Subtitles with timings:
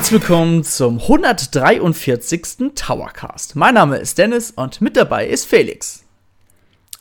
[0.00, 2.72] Herzlich willkommen zum 143.
[2.74, 3.54] Towercast.
[3.54, 6.04] Mein Name ist Dennis und mit dabei ist Felix.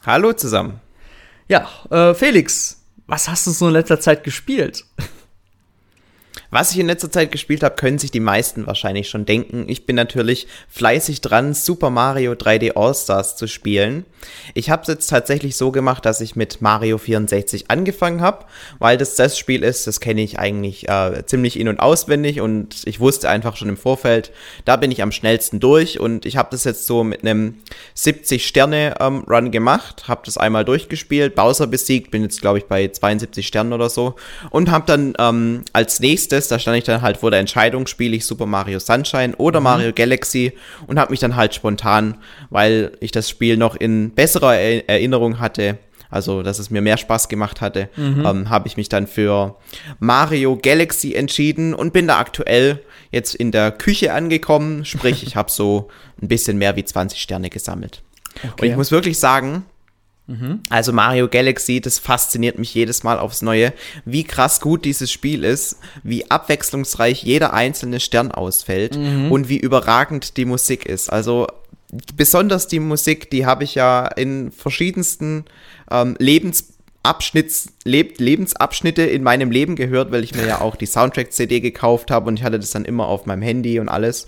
[0.06, 0.82] Hallo zusammen.
[1.48, 4.84] Ja, äh, Felix, was hast du so in letzter Zeit gespielt?
[6.52, 9.66] Was ich in letzter Zeit gespielt habe, können sich die meisten wahrscheinlich schon denken.
[9.68, 14.04] Ich bin natürlich fleißig dran, Super Mario 3D All-Stars zu spielen.
[14.56, 18.46] Ich habe es jetzt tatsächlich so gemacht, dass ich mit Mario 64 angefangen habe,
[18.80, 22.42] weil das das Spiel ist, das kenne ich eigentlich äh, ziemlich in- und auswendig.
[22.42, 24.32] Und ich wusste einfach schon im Vorfeld,
[24.66, 26.00] da bin ich am schnellsten durch.
[26.00, 27.60] Und ich habe das jetzt so mit einem
[27.96, 33.46] 70-Sterne-Run ähm, gemacht, habe das einmal durchgespielt, Bowser besiegt, bin jetzt glaube ich bei 72
[33.46, 34.16] Sternen oder so.
[34.50, 36.52] Und habe dann ähm, als nächstes ist.
[36.52, 39.66] Da stand ich dann halt vor der Entscheidung, spiele ich Super Mario Sunshine oder mhm.
[39.66, 40.54] Mario Galaxy
[40.88, 42.18] und habe mich dann halt spontan,
[42.50, 45.78] weil ich das Spiel noch in besserer Erinnerung hatte,
[46.10, 48.26] also dass es mir mehr Spaß gemacht hatte, mhm.
[48.26, 49.58] ähm, habe ich mich dann für
[50.00, 54.86] Mario Galaxy entschieden und bin da aktuell jetzt in der Küche angekommen.
[54.86, 55.90] Sprich, ich habe so
[56.22, 58.02] ein bisschen mehr wie 20 Sterne gesammelt.
[58.38, 58.52] Okay.
[58.62, 59.66] Und ich muss wirklich sagen,
[60.30, 60.62] Mhm.
[60.70, 63.74] Also Mario Galaxy, das fasziniert mich jedes Mal aufs Neue,
[64.06, 69.32] wie krass gut dieses Spiel ist, wie abwechslungsreich jeder einzelne Stern ausfällt mhm.
[69.32, 71.10] und wie überragend die Musik ist.
[71.12, 71.48] Also
[72.16, 75.46] besonders die Musik, die habe ich ja in verschiedensten
[75.90, 80.86] ähm, Lebens Abschnitts, Leb Lebensabschnitte in meinem Leben gehört, weil ich mir ja auch die
[80.86, 84.28] Soundtrack-CD gekauft habe und ich hatte das dann immer auf meinem Handy und alles.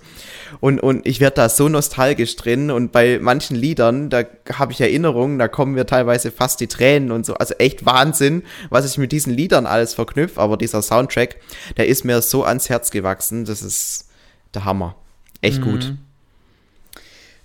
[0.61, 4.79] Und, und ich werde da so nostalgisch drin und bei manchen Liedern, da habe ich
[4.79, 7.33] Erinnerungen, da kommen mir teilweise fast die Tränen und so.
[7.33, 11.37] Also echt Wahnsinn, was ich mit diesen Liedern alles verknüpfe, aber dieser Soundtrack,
[11.75, 14.07] der ist mir so ans Herz gewachsen, das ist
[14.53, 14.95] der Hammer.
[15.41, 15.63] Echt mhm.
[15.63, 15.93] gut.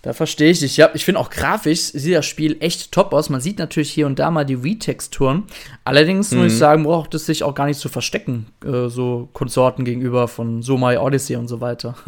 [0.06, 0.76] Da verstehe ich dich.
[0.76, 3.28] Ja, ich finde auch grafisch sieht das Spiel echt top aus.
[3.28, 5.42] Man sieht natürlich hier und da mal die Retexturen.
[5.82, 6.38] Allerdings mhm.
[6.38, 6.58] muss ich mhm.
[6.58, 10.78] sagen, braucht es sich auch gar nicht zu verstecken, äh, so Konsorten gegenüber von So
[10.78, 11.96] My Odyssey und so weiter.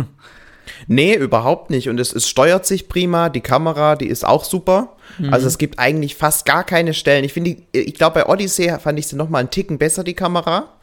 [0.86, 1.88] Nee, überhaupt nicht.
[1.88, 3.30] Und es, es steuert sich prima.
[3.30, 4.96] Die Kamera, die ist auch super.
[5.16, 5.32] Mhm.
[5.32, 7.24] Also es gibt eigentlich fast gar keine Stellen.
[7.24, 10.12] Ich finde, ich glaube, bei Odyssey fand ich sie noch mal einen Ticken besser, die
[10.12, 10.77] Kamera.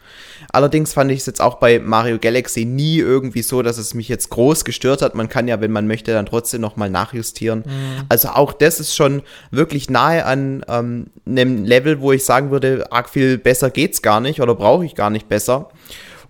[0.56, 4.08] Allerdings fand ich es jetzt auch bei Mario Galaxy nie irgendwie so, dass es mich
[4.08, 5.14] jetzt groß gestört hat.
[5.14, 7.64] Man kann ja, wenn man möchte, dann trotzdem nochmal nachjustieren.
[7.66, 8.06] Mhm.
[8.08, 9.22] Also auch das ist schon
[9.52, 14.22] wirklich nahe an ähm, einem Level, wo ich sagen würde, arg viel besser geht's gar
[14.22, 15.72] nicht oder brauche ich gar nicht besser.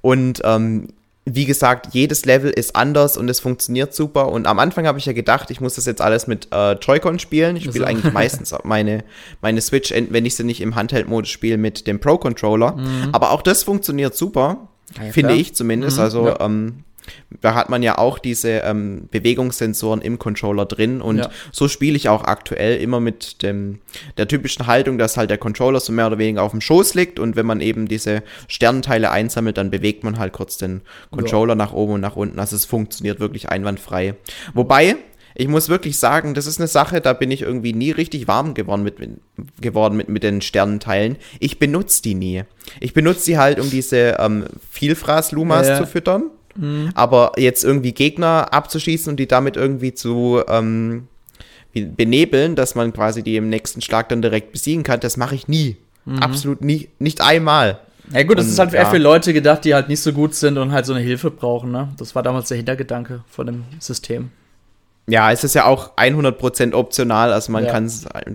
[0.01, 0.87] Und ähm,
[1.27, 4.31] wie gesagt, jedes Level ist anders und es funktioniert super.
[4.31, 7.17] Und am Anfang habe ich ja gedacht, ich muss das jetzt alles mit äh, Joy-Con
[7.17, 7.55] spielen.
[7.55, 9.03] Ich spiele eigentlich meistens meine,
[9.41, 12.75] meine Switch, wenn ich sie nicht im Handheld-Modus spiele, mit dem Pro-Controller.
[12.75, 13.09] Mhm.
[13.11, 15.97] Aber auch das funktioniert super, ja, finde ich zumindest.
[15.97, 16.39] Mhm, also ja.
[16.41, 16.83] ähm,
[17.41, 21.29] da hat man ja auch diese ähm, Bewegungssensoren im Controller drin und ja.
[21.51, 23.79] so spiele ich auch aktuell immer mit dem,
[24.17, 27.19] der typischen Haltung, dass halt der Controller so mehr oder weniger auf dem Schoß liegt
[27.19, 31.55] und wenn man eben diese Sternenteile einsammelt, dann bewegt man halt kurz den Controller ja.
[31.55, 32.39] nach oben und nach unten.
[32.39, 34.15] Also es funktioniert wirklich einwandfrei.
[34.53, 34.95] Wobei,
[35.35, 38.53] ich muss wirklich sagen, das ist eine Sache, da bin ich irgendwie nie richtig warm
[38.53, 38.95] geworden mit,
[39.59, 41.17] geworden mit, mit den Sternenteilen.
[41.39, 42.43] Ich benutze die nie.
[42.79, 46.31] Ich benutze die halt, um diese ähm, Vielfraß-Lumas ja, zu füttern.
[46.57, 46.91] Mhm.
[46.95, 51.07] Aber jetzt irgendwie Gegner abzuschießen und die damit irgendwie zu ähm,
[51.73, 55.47] benebeln, dass man quasi die im nächsten Schlag dann direkt besiegen kann, das mache ich
[55.47, 55.77] nie.
[56.05, 56.19] Mhm.
[56.19, 57.79] Absolut nie, nicht einmal.
[58.11, 60.35] Ja gut, das und, ist halt eher für Leute gedacht, die halt nicht so gut
[60.35, 61.89] sind und halt so eine Hilfe brauchen, ne?
[61.97, 64.29] Das war damals der Hintergedanke von dem System.
[65.07, 67.71] Ja, es ist ja auch 100% optional, also man ja.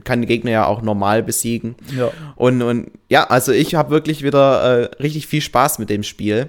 [0.04, 1.74] kann die Gegner ja auch normal besiegen.
[1.96, 2.10] Ja.
[2.36, 6.48] Und, und ja, also ich habe wirklich wieder äh, richtig viel Spaß mit dem Spiel.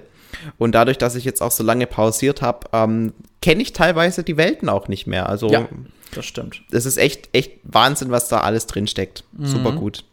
[0.58, 4.36] Und dadurch, dass ich jetzt auch so lange pausiert habe, ähm, kenne ich teilweise die
[4.36, 5.28] Welten auch nicht mehr.
[5.28, 5.68] Also, ja,
[6.14, 6.62] das stimmt.
[6.70, 9.24] Es ist echt, echt Wahnsinn, was da alles drin steckt.
[9.32, 9.46] Mhm.
[9.46, 10.04] Super gut.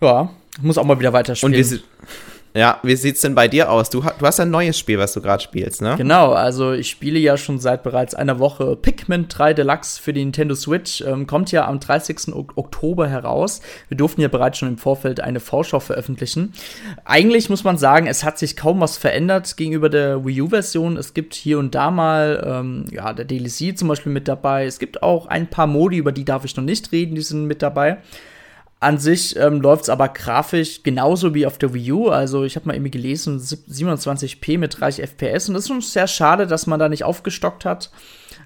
[0.00, 0.30] Ja,
[0.60, 1.54] muss auch mal wieder weiterspielen.
[1.54, 1.80] Und wir,
[2.54, 3.88] ja, wie sieht's denn bei dir aus?
[3.88, 5.94] Du, du hast ein neues Spiel, was du gerade spielst, ne?
[5.96, 10.22] Genau, also ich spiele ja schon seit bereits einer Woche Pikmin 3 Deluxe für die
[10.22, 11.00] Nintendo Switch.
[11.00, 12.34] Ähm, kommt ja am 30.
[12.34, 13.62] Oktober heraus.
[13.88, 16.52] Wir durften ja bereits schon im Vorfeld eine Vorschau veröffentlichen.
[17.06, 20.98] Eigentlich muss man sagen, es hat sich kaum was verändert gegenüber der Wii U-Version.
[20.98, 24.66] Es gibt hier und da mal, ähm, ja, der DLC zum Beispiel mit dabei.
[24.66, 27.46] Es gibt auch ein paar Modi, über die darf ich noch nicht reden, die sind
[27.46, 27.98] mit dabei.
[28.82, 32.08] An sich ähm, läuft es aber grafisch genauso wie auf der Wii U.
[32.08, 35.48] Also ich habe mal irgendwie gelesen, 27p mit 30 FPS.
[35.48, 37.90] Und das ist schon sehr schade, dass man da nicht aufgestockt hat.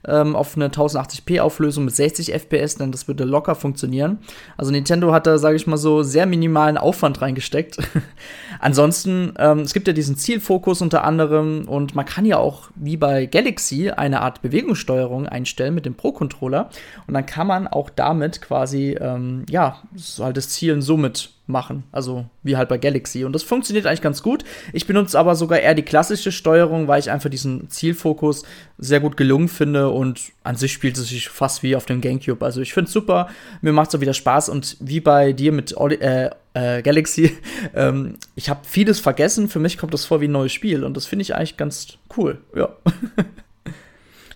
[0.07, 4.19] Ähm, auf eine 1080p Auflösung mit 60 FPS, denn das würde locker funktionieren.
[4.57, 7.79] Also Nintendo hat da, sage ich mal so, sehr minimalen Aufwand reingesteckt.
[8.61, 12.97] Ansonsten, ähm, es gibt ja diesen Zielfokus unter anderem und man kann ja auch wie
[12.97, 16.71] bei Galaxy eine Art Bewegungssteuerung einstellen mit dem Pro-Controller
[17.07, 19.79] und dann kann man auch damit quasi, ähm, ja,
[20.19, 21.85] halt das Zielen somit machen.
[21.93, 23.25] Also wie halt bei Galaxy.
[23.25, 24.45] Und das funktioniert eigentlich ganz gut.
[24.73, 28.45] Ich benutze aber sogar eher die klassische Steuerung, weil ich einfach diesen Zielfokus
[28.79, 32.45] sehr gut gelungen finde und an sich spielt es sich fast wie auf dem Gamecube.
[32.45, 33.29] Also ich finde es super,
[33.63, 37.37] mir macht es auch wieder Spaß und wie bei dir mit äh, äh, Galaxy,
[37.75, 39.49] ähm, ich habe vieles vergessen.
[39.49, 41.99] Für mich kommt das vor wie ein neues Spiel und das finde ich eigentlich ganz
[42.17, 42.39] cool.
[42.55, 42.71] Ja.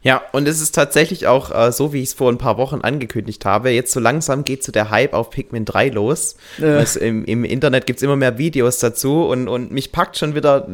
[0.03, 2.81] Ja, und es ist tatsächlich auch äh, so, wie ich es vor ein paar Wochen
[2.81, 3.71] angekündigt habe.
[3.71, 6.37] Jetzt so langsam geht so der Hype auf Pikmin 3 los.
[6.61, 6.85] Äh.
[7.01, 10.69] Im, Im Internet gibt's immer mehr Videos dazu und, und mich packt schon wieder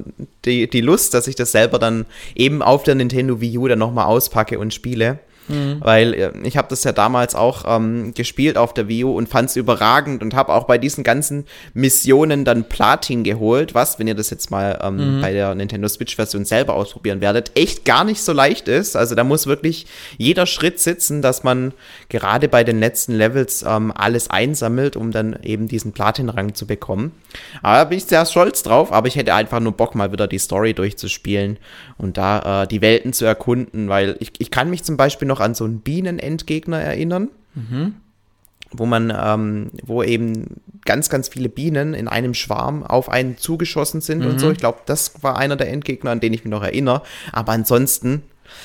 [0.45, 2.07] die, die Lust, dass ich das selber dann
[2.37, 5.19] eben auf der Nintendo Wii U dann nochmal auspacke und spiele.
[5.49, 5.77] Mhm.
[5.81, 9.29] Weil äh, ich habe das ja damals auch ähm, gespielt auf der Wii U und
[9.29, 14.07] fand es überragend und habe auch bei diesen ganzen Missionen dann Platin geholt, was, wenn
[14.07, 15.21] ihr das jetzt mal ähm, mhm.
[15.21, 18.97] bei der Nintendo Switch-Version selber ausprobieren werdet, echt gar nicht so leicht ist.
[18.97, 19.87] Also da muss wirklich
[20.19, 21.73] jeder Schritt sitzen, dass man
[22.09, 27.13] gerade bei den letzten Levels ähm, alles einsammelt, um dann eben diesen Platin-Rang zu bekommen.
[27.63, 30.27] Aber da bin ich sehr stolz drauf, aber ich hätte einfach nur Bock, mal wieder
[30.27, 31.59] die Story durchzuspielen
[31.99, 35.36] und da äh, die Welten zu erkunden, weil ich, ich kann mich zum Beispiel noch
[35.41, 37.29] an so einen Bienenendgegner erinnern.
[37.55, 37.95] Mhm.
[38.73, 44.01] Wo man, ähm, wo eben ganz, ganz viele Bienen in einem Schwarm auf einen zugeschossen
[44.01, 44.27] sind mhm.
[44.27, 44.51] und so.
[44.51, 47.03] Ich glaube, das war einer der Endgegner, an den ich mich noch erinnere.
[47.33, 48.23] Aber ansonsten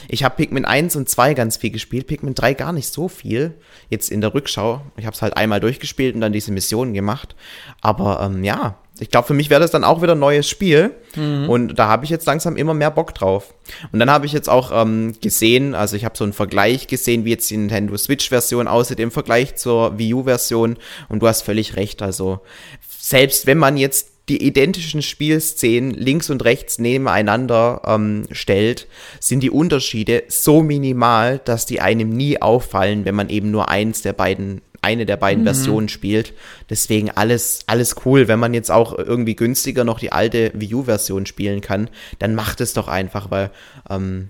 [0.07, 3.53] ich habe Pikmin 1 und 2 ganz viel gespielt, Pikmin 3 gar nicht so viel.
[3.89, 4.81] Jetzt in der Rückschau.
[4.97, 7.35] Ich habe es halt einmal durchgespielt und dann diese Missionen gemacht.
[7.81, 10.91] Aber ähm, ja, ich glaube, für mich wäre das dann auch wieder ein neues Spiel.
[11.15, 11.49] Mhm.
[11.49, 13.55] Und da habe ich jetzt langsam immer mehr Bock drauf.
[13.91, 17.25] Und dann habe ich jetzt auch ähm, gesehen, also ich habe so einen Vergleich gesehen,
[17.25, 20.77] wie jetzt die Nintendo Switch-Version aussieht im Vergleich zur Wii U-Version.
[21.09, 22.03] Und du hast völlig recht.
[22.03, 22.41] Also
[22.99, 28.87] selbst wenn man jetzt die identischen Spielszenen links und rechts nebeneinander ähm, stellt,
[29.19, 34.03] sind die Unterschiede so minimal, dass die einem nie auffallen, wenn man eben nur eins
[34.03, 35.47] der beiden eine der beiden mhm.
[35.47, 36.33] Versionen spielt.
[36.69, 38.27] Deswegen alles, alles cool.
[38.27, 41.89] Wenn man jetzt auch irgendwie günstiger noch die alte Wii U-Version spielen kann,
[42.19, 43.51] dann macht es doch einfach, weil
[43.89, 44.29] ähm,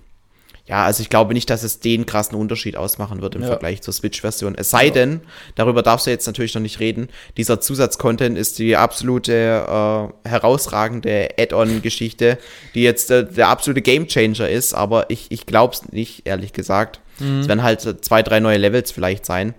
[0.68, 3.48] ja, also ich glaube nicht, dass es den krassen Unterschied ausmachen wird im ja.
[3.48, 4.56] Vergleich zur Switch-Version.
[4.56, 4.92] Es sei ja.
[4.92, 5.22] denn,
[5.56, 11.30] darüber darfst du jetzt natürlich noch nicht reden, dieser Zusatzcontent ist die absolute äh, herausragende
[11.38, 12.38] Add-on-Geschichte,
[12.76, 17.02] die jetzt äh, der absolute Gamechanger ist, aber ich, ich glaube es nicht, ehrlich gesagt.
[17.20, 17.40] Mhm.
[17.40, 19.54] Es werden halt zwei, drei neue Levels vielleicht sein.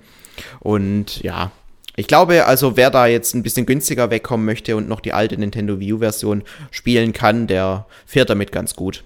[0.60, 1.50] Und ja,
[1.96, 5.36] ich glaube, also wer da jetzt ein bisschen günstiger wegkommen möchte und noch die alte
[5.36, 9.04] Nintendo Wii U-Version spielen kann, der fährt damit ganz gut.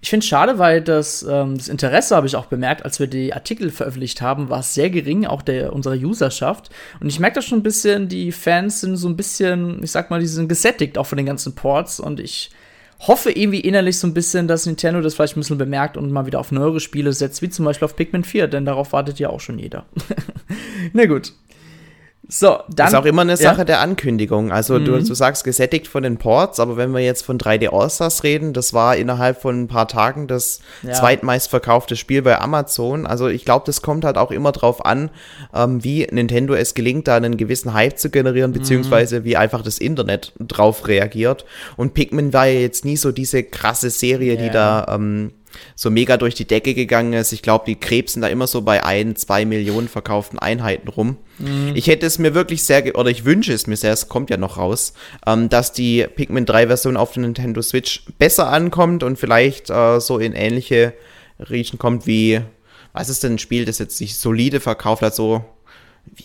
[0.00, 3.08] Ich finde es schade, weil das, ähm, das Interesse habe ich auch bemerkt, als wir
[3.08, 6.70] die Artikel veröffentlicht haben, war es sehr gering, auch der unserer Userschaft.
[7.00, 10.10] Und ich merke das schon ein bisschen, die Fans sind so ein bisschen, ich sag
[10.10, 12.50] mal, die sind gesättigt auch von den ganzen Ports und ich
[13.00, 16.26] hoffe irgendwie innerlich so ein bisschen, dass Nintendo das vielleicht ein bisschen bemerkt und mal
[16.26, 19.30] wieder auf neuere Spiele setzt, wie zum Beispiel auf Pikmin 4, denn darauf wartet ja
[19.30, 19.86] auch schon jeder.
[20.92, 21.32] Na gut.
[22.32, 22.88] So, dann.
[22.88, 23.64] Ist auch immer eine Sache ja.
[23.64, 24.52] der Ankündigung.
[24.52, 24.84] Also, mhm.
[24.84, 28.52] du, du sagst gesättigt von den Ports, aber wenn wir jetzt von 3D All-Stars reden,
[28.52, 30.92] das war innerhalb von ein paar Tagen das ja.
[30.92, 33.04] zweitmeistverkaufte Spiel bei Amazon.
[33.04, 35.10] Also, ich glaube, das kommt halt auch immer drauf an,
[35.52, 39.24] ähm, wie Nintendo es gelingt, da einen gewissen Hype zu generieren, beziehungsweise mhm.
[39.24, 41.44] wie einfach das Internet drauf reagiert.
[41.76, 44.42] Und Pikmin war ja jetzt nie so diese krasse Serie, ja.
[44.42, 45.32] die da, ähm,
[45.74, 47.32] so mega durch die Decke gegangen ist.
[47.32, 51.16] Ich glaube, die krebsen da immer so bei ein, zwei Millionen verkauften Einheiten rum.
[51.38, 51.72] Mhm.
[51.74, 54.36] Ich hätte es mir wirklich sehr, oder ich wünsche es mir sehr, es kommt ja
[54.36, 54.92] noch raus,
[55.26, 60.00] ähm, dass die Pikmin 3 Version auf der Nintendo Switch besser ankommt und vielleicht äh,
[60.00, 60.94] so in ähnliche
[61.38, 62.40] Riechen kommt wie,
[62.92, 65.44] was ist denn ein Spiel, das jetzt sich solide verkauft hat, so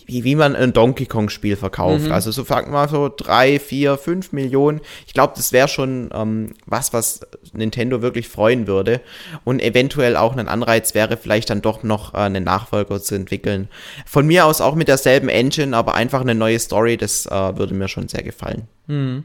[0.06, 2.06] wie, wie man ein Donkey Kong-Spiel verkauft.
[2.06, 2.12] Mhm.
[2.12, 4.80] Also so fangen wir mal so drei, vier, fünf Millionen.
[5.06, 7.20] Ich glaube, das wäre schon ähm, was, was
[7.52, 9.00] Nintendo wirklich freuen würde.
[9.44, 13.68] Und eventuell auch ein Anreiz wäre, vielleicht dann doch noch äh, einen Nachfolger zu entwickeln.
[14.04, 17.74] Von mir aus auch mit derselben Engine, aber einfach eine neue Story, das äh, würde
[17.74, 18.68] mir schon sehr gefallen.
[18.86, 19.24] Mhm.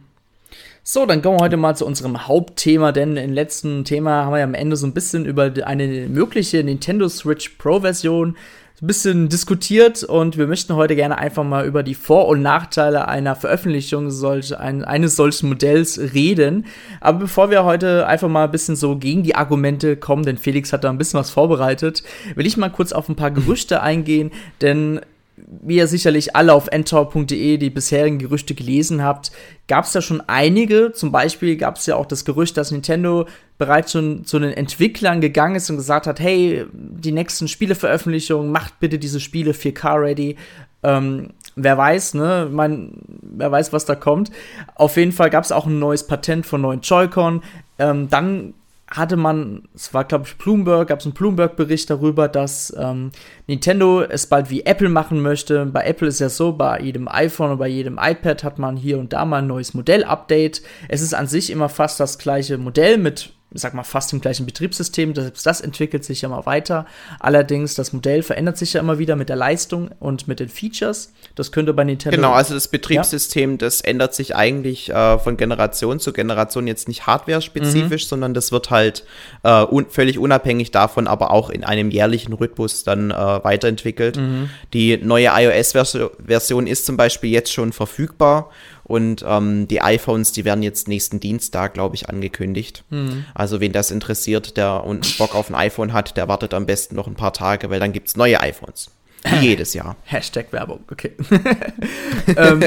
[0.84, 4.40] So, dann kommen wir heute mal zu unserem Hauptthema, denn im letzten Thema haben wir
[4.40, 8.36] ja am Ende so ein bisschen über eine mögliche Nintendo Switch Pro Version
[8.82, 13.08] ein bisschen diskutiert und wir möchten heute gerne einfach mal über die Vor- und Nachteile
[13.08, 16.66] einer Veröffentlichung solch, ein, eines solchen Modells reden.
[17.00, 20.74] Aber bevor wir heute einfach mal ein bisschen so gegen die Argumente kommen, denn Felix
[20.74, 22.02] hat da ein bisschen was vorbereitet,
[22.34, 25.00] will ich mal kurz auf ein paar Gerüchte eingehen, denn
[25.36, 29.32] wie ihr sicherlich alle auf ntor.de die bisherigen Gerüchte gelesen habt,
[29.68, 30.92] gab es da schon einige.
[30.92, 35.22] Zum Beispiel gab es ja auch das Gerücht, dass Nintendo bereits schon zu den Entwicklern
[35.22, 40.36] gegangen ist und gesagt hat, hey, die nächsten Spieleveröffentlichungen, macht bitte diese Spiele 4K-ready.
[40.84, 42.50] Ähm, wer weiß, ne?
[42.52, 44.32] Man, wer weiß, was da kommt.
[44.76, 47.44] Auf jeden Fall gab es auch ein neues Patent von neuen Joy-Con.
[47.80, 48.54] Ähm, dann
[48.92, 53.12] hatte man, es war glaube ich Bloomberg, gab es einen Bloomberg-Bericht darüber, dass ähm,
[53.48, 55.66] Nintendo es bald wie Apple machen möchte.
[55.66, 59.00] Bei Apple ist ja so, bei jedem iPhone oder bei jedem iPad hat man hier
[59.00, 60.62] und da mal ein neues Modell-Update.
[60.90, 64.46] Es ist an sich immer fast das gleiche Modell mit sag mal, fast im gleichen
[64.46, 65.14] Betriebssystem.
[65.14, 66.86] Selbst das entwickelt sich ja mal weiter.
[67.20, 71.12] Allerdings, das Modell verändert sich ja immer wieder mit der Leistung und mit den Features.
[71.36, 72.16] Das könnte bei Nintendo.
[72.16, 73.58] Genau, also das Betriebssystem, ja.
[73.58, 78.08] das ändert sich eigentlich äh, von Generation zu Generation jetzt nicht hardware-spezifisch, mhm.
[78.08, 79.04] sondern das wird halt
[79.44, 84.18] äh, un völlig unabhängig davon, aber auch in einem jährlichen Rhythmus dann äh, weiterentwickelt.
[84.18, 84.50] Mhm.
[84.74, 88.50] Die neue iOS-Version ist zum Beispiel jetzt schon verfügbar
[88.92, 92.84] und ähm, die iPhones, die werden jetzt nächsten Dienstag, glaube ich, angekündigt.
[92.90, 93.24] Mhm.
[93.34, 96.96] Also wen das interessiert, der und Bock auf ein iPhone hat, der wartet am besten
[96.98, 98.92] noch ein paar Tage, weil dann gibt es neue iPhones.
[99.24, 99.96] Wie jedes Jahr.
[100.06, 101.12] Hashtag Werbung, okay.
[102.36, 102.62] ähm,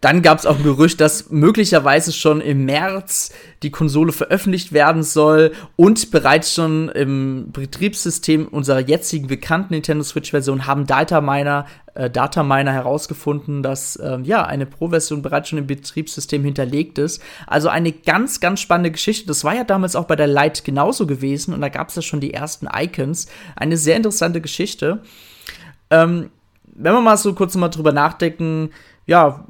[0.00, 3.32] dann gab es auch ein Gerücht, dass möglicherweise schon im März
[3.62, 10.66] die Konsole veröffentlicht werden soll und bereits schon im Betriebssystem unserer jetzigen bekannten Nintendo Switch-Version
[10.66, 16.98] haben Dataminer, äh, Dataminer herausgefunden, dass äh, ja eine Pro-Version bereits schon im Betriebssystem hinterlegt
[16.98, 17.20] ist.
[17.46, 19.26] Also eine ganz, ganz spannende Geschichte.
[19.26, 22.02] Das war ja damals auch bei der Lite genauso gewesen und da gab es ja
[22.02, 23.26] schon die ersten Icons.
[23.56, 25.02] Eine sehr interessante Geschichte.
[25.90, 26.30] Ähm,
[26.64, 28.70] wenn wir mal so kurz mal drüber nachdenken,
[29.06, 29.46] ja,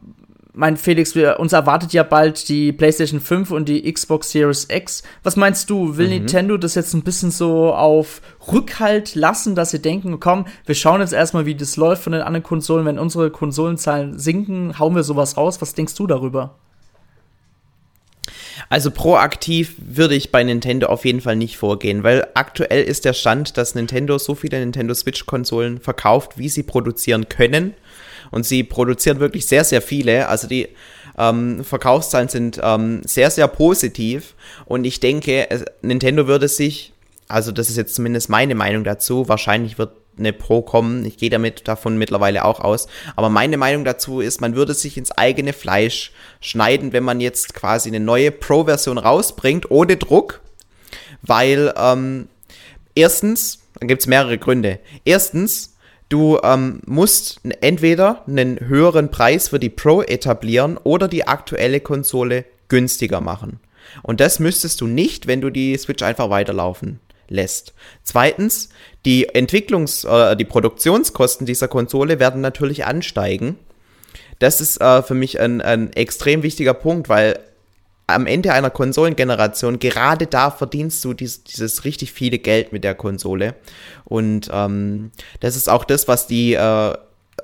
[0.56, 5.02] mein Felix, wir, uns erwartet ja bald die PlayStation 5 und die Xbox Series X.
[5.22, 6.14] Was meinst du, will mhm.
[6.14, 11.02] Nintendo das jetzt ein bisschen so auf Rückhalt lassen, dass sie denken, komm, wir schauen
[11.02, 12.86] jetzt erstmal, wie das läuft von den anderen Konsolen.
[12.86, 15.60] Wenn unsere Konsolenzahlen sinken, hauen wir sowas raus.
[15.60, 16.54] Was denkst du darüber?
[18.68, 23.12] Also proaktiv würde ich bei Nintendo auf jeden Fall nicht vorgehen, weil aktuell ist der
[23.12, 27.74] Stand, dass Nintendo so viele Nintendo Switch-Konsolen verkauft, wie sie produzieren können.
[28.30, 30.28] Und sie produzieren wirklich sehr, sehr viele.
[30.28, 30.68] Also die
[31.16, 34.34] ähm, Verkaufszahlen sind ähm, sehr, sehr positiv.
[34.64, 35.46] Und ich denke,
[35.82, 36.92] Nintendo würde sich,
[37.28, 41.04] also das ist jetzt zumindest meine Meinung dazu, wahrscheinlich wird eine Pro kommen.
[41.04, 42.88] Ich gehe damit davon mittlerweile auch aus.
[43.16, 47.54] Aber meine Meinung dazu ist, man würde sich ins eigene Fleisch schneiden, wenn man jetzt
[47.54, 50.40] quasi eine neue Pro-Version rausbringt, ohne Druck.
[51.22, 52.28] Weil ähm,
[52.94, 54.78] erstens, da gibt es mehrere Gründe.
[55.04, 55.76] Erstens,
[56.08, 62.44] du ähm, musst entweder einen höheren Preis für die Pro etablieren oder die aktuelle Konsole
[62.68, 63.60] günstiger machen.
[64.02, 67.74] Und das müsstest du nicht, wenn du die Switch einfach weiterlaufen lässt.
[68.02, 68.68] Zweitens,
[69.04, 73.58] die Entwicklungs-, äh, die Produktionskosten dieser Konsole werden natürlich ansteigen.
[74.38, 77.38] Das ist äh, für mich ein, ein extrem wichtiger Punkt, weil
[78.06, 82.94] am Ende einer Konsolengeneration, gerade da verdienst du dies, dieses richtig viele Geld mit der
[82.94, 83.54] Konsole.
[84.04, 86.94] Und ähm, das ist auch das, was die äh,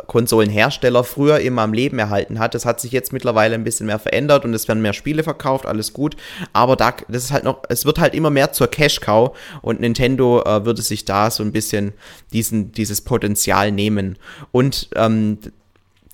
[0.07, 2.55] Konsolenhersteller früher immer am Leben erhalten hat.
[2.55, 5.67] Das hat sich jetzt mittlerweile ein bisschen mehr verändert und es werden mehr Spiele verkauft,
[5.67, 6.17] alles gut.
[6.53, 10.43] Aber da, das ist halt noch, es wird halt immer mehr zur Cash-Cow und Nintendo
[10.43, 11.93] äh, würde sich da so ein bisschen
[12.33, 14.19] diesen, dieses Potenzial nehmen.
[14.51, 15.39] Und ähm,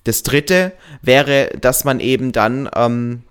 [0.05, 3.23] das dritte wäre, dass man eben dann ähm,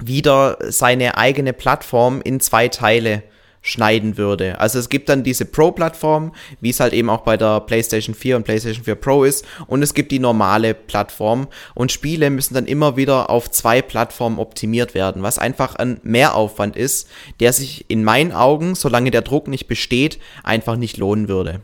[0.00, 3.22] wieder seine eigene Plattform in zwei Teile
[3.66, 4.60] schneiden würde.
[4.60, 8.36] Also es gibt dann diese Pro-Plattform, wie es halt eben auch bei der PlayStation 4
[8.36, 12.66] und PlayStation 4 Pro ist, und es gibt die normale Plattform und Spiele müssen dann
[12.66, 17.08] immer wieder auf zwei Plattformen optimiert werden, was einfach ein Mehraufwand ist,
[17.40, 21.62] der sich in meinen Augen, solange der Druck nicht besteht, einfach nicht lohnen würde.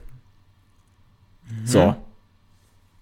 [1.50, 1.66] Mhm.
[1.66, 1.96] So.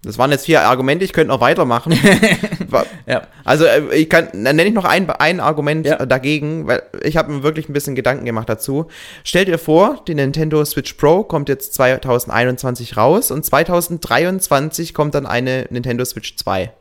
[0.01, 1.91] Das waren jetzt vier Argumente, ich könnte noch weitermachen.
[3.05, 3.27] ja.
[3.43, 6.05] Also äh, ich kann, dann nenne ich noch ein, ein Argument ja.
[6.05, 8.87] dagegen, weil ich habe mir wirklich ein bisschen Gedanken gemacht dazu.
[9.25, 15.25] Stell dir vor, die Nintendo Switch Pro kommt jetzt 2021 raus und 2023 kommt dann
[15.25, 16.71] eine Nintendo Switch 2.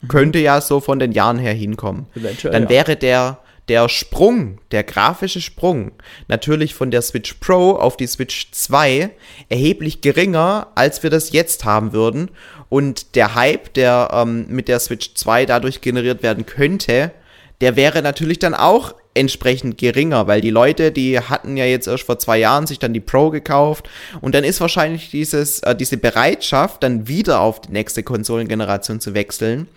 [0.00, 0.08] Mhm.
[0.08, 2.06] Könnte ja so von den Jahren her hinkommen.
[2.16, 3.38] Eventuell, dann wäre der
[3.68, 5.92] der Sprung, der grafische Sprung,
[6.28, 9.10] natürlich von der Switch Pro auf die Switch 2
[9.48, 12.30] erheblich geringer, als wir das jetzt haben würden.
[12.68, 17.12] Und der Hype, der ähm, mit der Switch 2 dadurch generiert werden könnte,
[17.60, 22.04] der wäre natürlich dann auch entsprechend geringer, weil die Leute, die hatten ja jetzt erst
[22.04, 23.88] vor zwei Jahren sich dann die Pro gekauft
[24.20, 29.14] und dann ist wahrscheinlich dieses, äh, diese Bereitschaft, dann wieder auf die nächste Konsolengeneration zu
[29.14, 29.68] wechseln,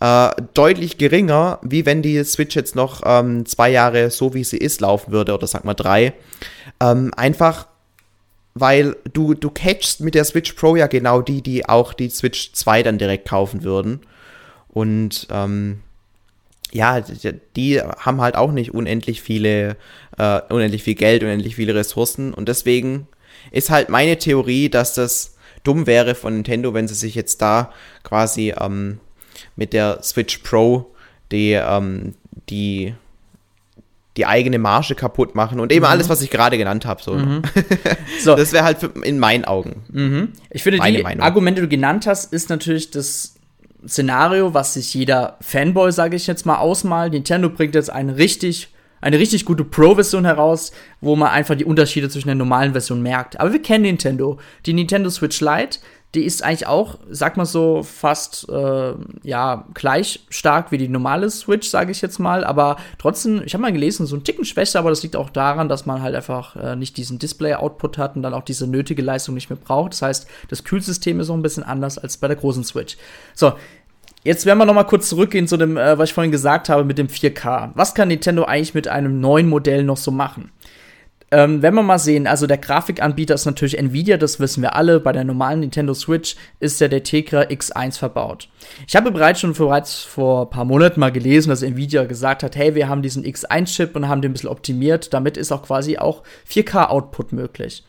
[0.00, 4.58] äh, deutlich geringer, wie wenn die Switch jetzt noch ähm, zwei Jahre so wie sie
[4.58, 6.14] ist laufen würde oder sag mal drei.
[6.80, 7.66] Ähm, einfach
[8.54, 12.52] weil du, du catchst mit der Switch Pro ja genau die, die auch die Switch
[12.52, 14.00] 2 dann direkt kaufen würden.
[14.68, 15.80] Und ähm,
[16.72, 17.00] ja,
[17.56, 19.76] die haben halt auch nicht unendlich viele,
[20.18, 22.34] äh, unendlich viel Geld, unendlich viele Ressourcen.
[22.34, 23.06] Und deswegen
[23.50, 27.72] ist halt meine Theorie, dass das dumm wäre von Nintendo, wenn sie sich jetzt da
[28.02, 29.00] quasi ähm,
[29.56, 30.90] mit der Switch Pro
[31.32, 32.14] die, ähm,
[32.48, 32.94] die,
[34.16, 35.90] die eigene Marge kaputt machen und eben mhm.
[35.90, 37.02] alles, was ich gerade genannt habe.
[37.02, 37.14] So.
[37.14, 37.42] Mhm.
[38.22, 38.34] so.
[38.34, 39.82] Das wäre halt in meinen Augen.
[39.90, 40.32] Mhm.
[40.50, 41.22] Ich finde, die Meinung.
[41.22, 43.36] Argumente, die du genannt hast, ist natürlich das
[43.86, 47.12] Szenario, was sich jeder Fanboy, sage ich jetzt mal, ausmalt.
[47.12, 48.68] Nintendo bringt jetzt eine richtig,
[49.00, 53.40] eine richtig gute Pro-Version heraus, wo man einfach die Unterschiede zwischen der normalen Version merkt.
[53.40, 54.38] Aber wir kennen Nintendo.
[54.66, 55.78] Die Nintendo Switch Lite,
[56.14, 61.30] die ist eigentlich auch, sag mal so, fast äh, ja gleich stark wie die normale
[61.30, 62.42] Switch, sage ich jetzt mal.
[62.42, 65.68] Aber trotzdem, ich habe mal gelesen, so ein Ticken schwächer, aber das liegt auch daran,
[65.68, 69.36] dass man halt einfach äh, nicht diesen Display-Output hat und dann auch diese nötige Leistung
[69.36, 69.92] nicht mehr braucht.
[69.92, 72.96] Das heißt, das Kühlsystem ist auch ein bisschen anders als bei der großen Switch.
[73.34, 73.52] So,
[74.22, 76.84] Jetzt werden wir noch mal kurz zurückgehen zu dem, äh, was ich vorhin gesagt habe
[76.84, 77.70] mit dem 4K.
[77.74, 80.50] Was kann Nintendo eigentlich mit einem neuen Modell noch so machen?
[81.32, 84.98] Ähm, wenn wir mal sehen, also der Grafikanbieter ist natürlich Nvidia, das wissen wir alle.
[84.98, 88.48] Bei der normalen Nintendo Switch ist ja der Tegra X1 verbaut.
[88.88, 92.56] Ich habe bereits schon bereits vor ein paar Monaten mal gelesen, dass Nvidia gesagt hat,
[92.56, 95.14] hey, wir haben diesen X1-Chip und haben den ein bisschen optimiert.
[95.14, 97.84] Damit ist auch quasi auch 4K-Output möglich.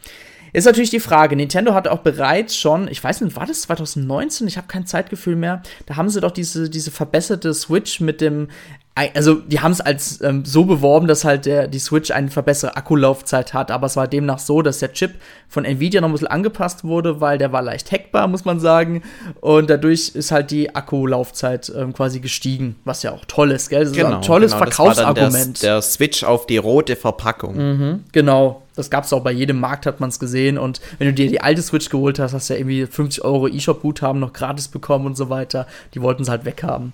[0.53, 4.47] Ist natürlich die Frage, Nintendo hat auch bereits schon, ich weiß nicht, war das 2019?
[4.47, 5.63] Ich habe kein Zeitgefühl mehr.
[5.85, 8.49] Da haben sie doch diese, diese verbesserte Switch mit dem
[8.95, 12.75] also die haben es als ähm, so beworben, dass halt der, die Switch eine verbesserte
[12.75, 15.13] Akkulaufzeit hat, aber es war demnach so, dass der Chip
[15.47, 19.01] von Nvidia noch ein bisschen angepasst wurde, weil der war leicht hackbar, muss man sagen,
[19.39, 23.85] und dadurch ist halt die Akkulaufzeit ähm, quasi gestiegen, was ja auch toll ist, gell?
[23.85, 25.63] Das genau, ist ein tolles genau, Verkaufsargument.
[25.63, 27.55] Der, der, Switch auf die rote Verpackung.
[27.55, 28.63] Mhm, genau.
[28.75, 30.57] Das gab es auch bei jedem Markt, hat man es gesehen.
[30.57, 33.47] Und wenn du dir die alte Switch geholt hast, hast du ja irgendwie 50 Euro
[33.47, 35.67] eShop-Guthaben noch gratis bekommen und so weiter.
[35.93, 36.93] Die wollten es halt weghaben.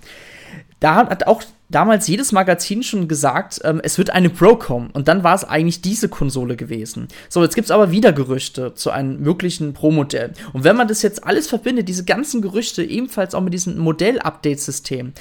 [0.80, 4.90] Da hat auch damals jedes Magazin schon gesagt, ähm, es wird eine Pro kommen.
[4.90, 7.08] Und dann war es eigentlich diese Konsole gewesen.
[7.28, 10.32] So, jetzt gibt es aber wieder Gerüchte zu einem möglichen Pro-Modell.
[10.52, 15.12] Und wenn man das jetzt alles verbindet, diese ganzen Gerüchte, ebenfalls auch mit diesem Modell-Update-System,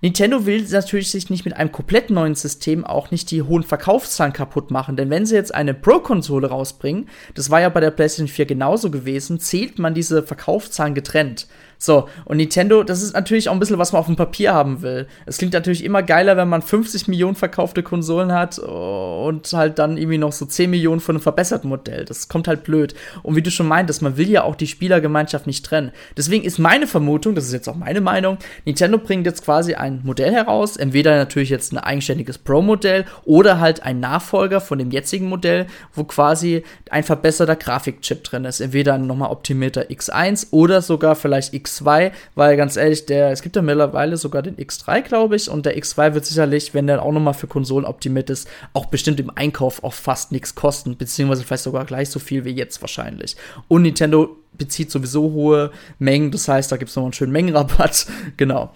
[0.00, 4.32] Nintendo will natürlich sich nicht mit einem komplett neuen System auch nicht die hohen Verkaufszahlen
[4.32, 8.28] kaputt machen, denn wenn sie jetzt eine Pro-Konsole rausbringen, das war ja bei der PlayStation
[8.28, 11.48] 4 genauso gewesen, zählt man diese Verkaufszahlen getrennt.
[11.78, 14.82] So, und Nintendo, das ist natürlich auch ein bisschen, was man auf dem Papier haben
[14.82, 15.06] will.
[15.26, 19.96] Es klingt natürlich immer geiler, wenn man 50 Millionen verkaufte Konsolen hat und halt dann
[19.96, 22.04] irgendwie noch so 10 Millionen von einem verbesserten Modell.
[22.04, 22.94] Das kommt halt blöd.
[23.22, 25.92] Und wie du schon meintest, man will ja auch die Spielergemeinschaft nicht trennen.
[26.16, 30.00] Deswegen ist meine Vermutung, das ist jetzt auch meine Meinung, Nintendo bringt jetzt quasi ein
[30.02, 35.28] Modell heraus, entweder natürlich jetzt ein eigenständiges Pro-Modell oder halt ein Nachfolger von dem jetzigen
[35.28, 38.60] Modell, wo quasi ein verbesserter Grafikchip drin ist.
[38.60, 43.42] Entweder ein nochmal optimierter X1 oder sogar vielleicht X X2, weil ganz ehrlich, der, es
[43.42, 47.02] gibt ja mittlerweile sogar den X3, glaube ich, und der X2 wird sicherlich, wenn der
[47.02, 51.44] auch nochmal für Konsolen optimiert ist, auch bestimmt im Einkauf auch fast nichts kosten, beziehungsweise
[51.44, 53.36] vielleicht sogar gleich so viel wie jetzt wahrscheinlich.
[53.68, 58.06] Und Nintendo bezieht sowieso hohe Mengen, das heißt, da gibt es nochmal einen schönen Mengenrabatt,
[58.36, 58.72] genau.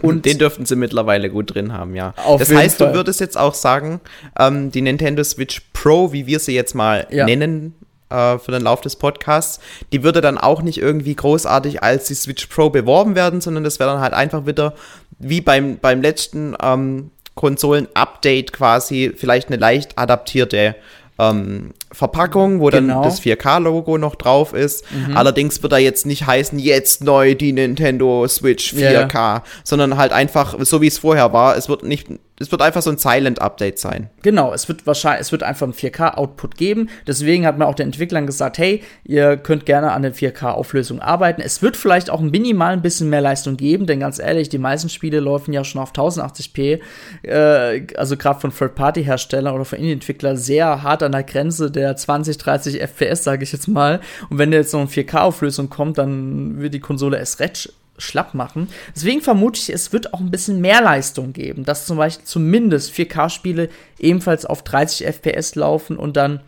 [0.00, 2.14] Und den dürften sie mittlerweile gut drin haben, ja.
[2.38, 2.88] das heißt, Fall.
[2.88, 4.00] du würdest jetzt auch sagen,
[4.38, 7.26] ähm, die Nintendo Switch Pro, wie wir sie jetzt mal ja.
[7.26, 7.74] nennen
[8.14, 9.60] äh, für den Lauf des Podcasts.
[9.92, 13.78] Die würde dann auch nicht irgendwie großartig als die Switch Pro beworben werden, sondern das
[13.78, 14.74] wäre dann halt einfach wieder
[15.18, 20.76] wie beim, beim letzten ähm, Konsolen-Update quasi vielleicht eine leicht adaptierte
[21.18, 22.94] ähm, Verpackung, wo genau.
[22.94, 24.84] dann das 4K-Logo noch drauf ist.
[24.92, 25.16] Mhm.
[25.16, 29.42] Allerdings wird da jetzt nicht heißen, jetzt neu die Nintendo Switch 4K, yeah.
[29.62, 32.08] sondern halt einfach, so wie es vorher war, es wird nicht
[32.40, 34.10] es wird einfach so ein Silent-Update sein.
[34.22, 36.88] Genau, es wird wahrscheinlich, es wird einfach einen 4K-Output geben.
[37.06, 41.40] Deswegen hat man auch den Entwicklern gesagt, hey, ihr könnt gerne an der 4K-Auflösung arbeiten.
[41.40, 44.88] Es wird vielleicht auch minimal ein bisschen mehr Leistung geben, denn ganz ehrlich, die meisten
[44.88, 46.80] Spiele laufen ja schon auf 1080p,
[47.22, 52.38] äh, also gerade von Third-Party-Herstellern oder von Indie-Entwicklern sehr hart an der Grenze der 20,
[52.38, 54.00] 30 FPS, sage ich jetzt mal.
[54.30, 58.68] Und wenn jetzt noch eine 4K-Auflösung kommt, dann wird die Konsole erst recht schlapp machen.
[58.94, 62.92] Deswegen vermute ich, es wird auch ein bisschen mehr Leistung geben, dass zum Beispiel zumindest
[62.92, 63.68] 4K-Spiele
[63.98, 66.40] ebenfalls auf 30 FPS laufen und dann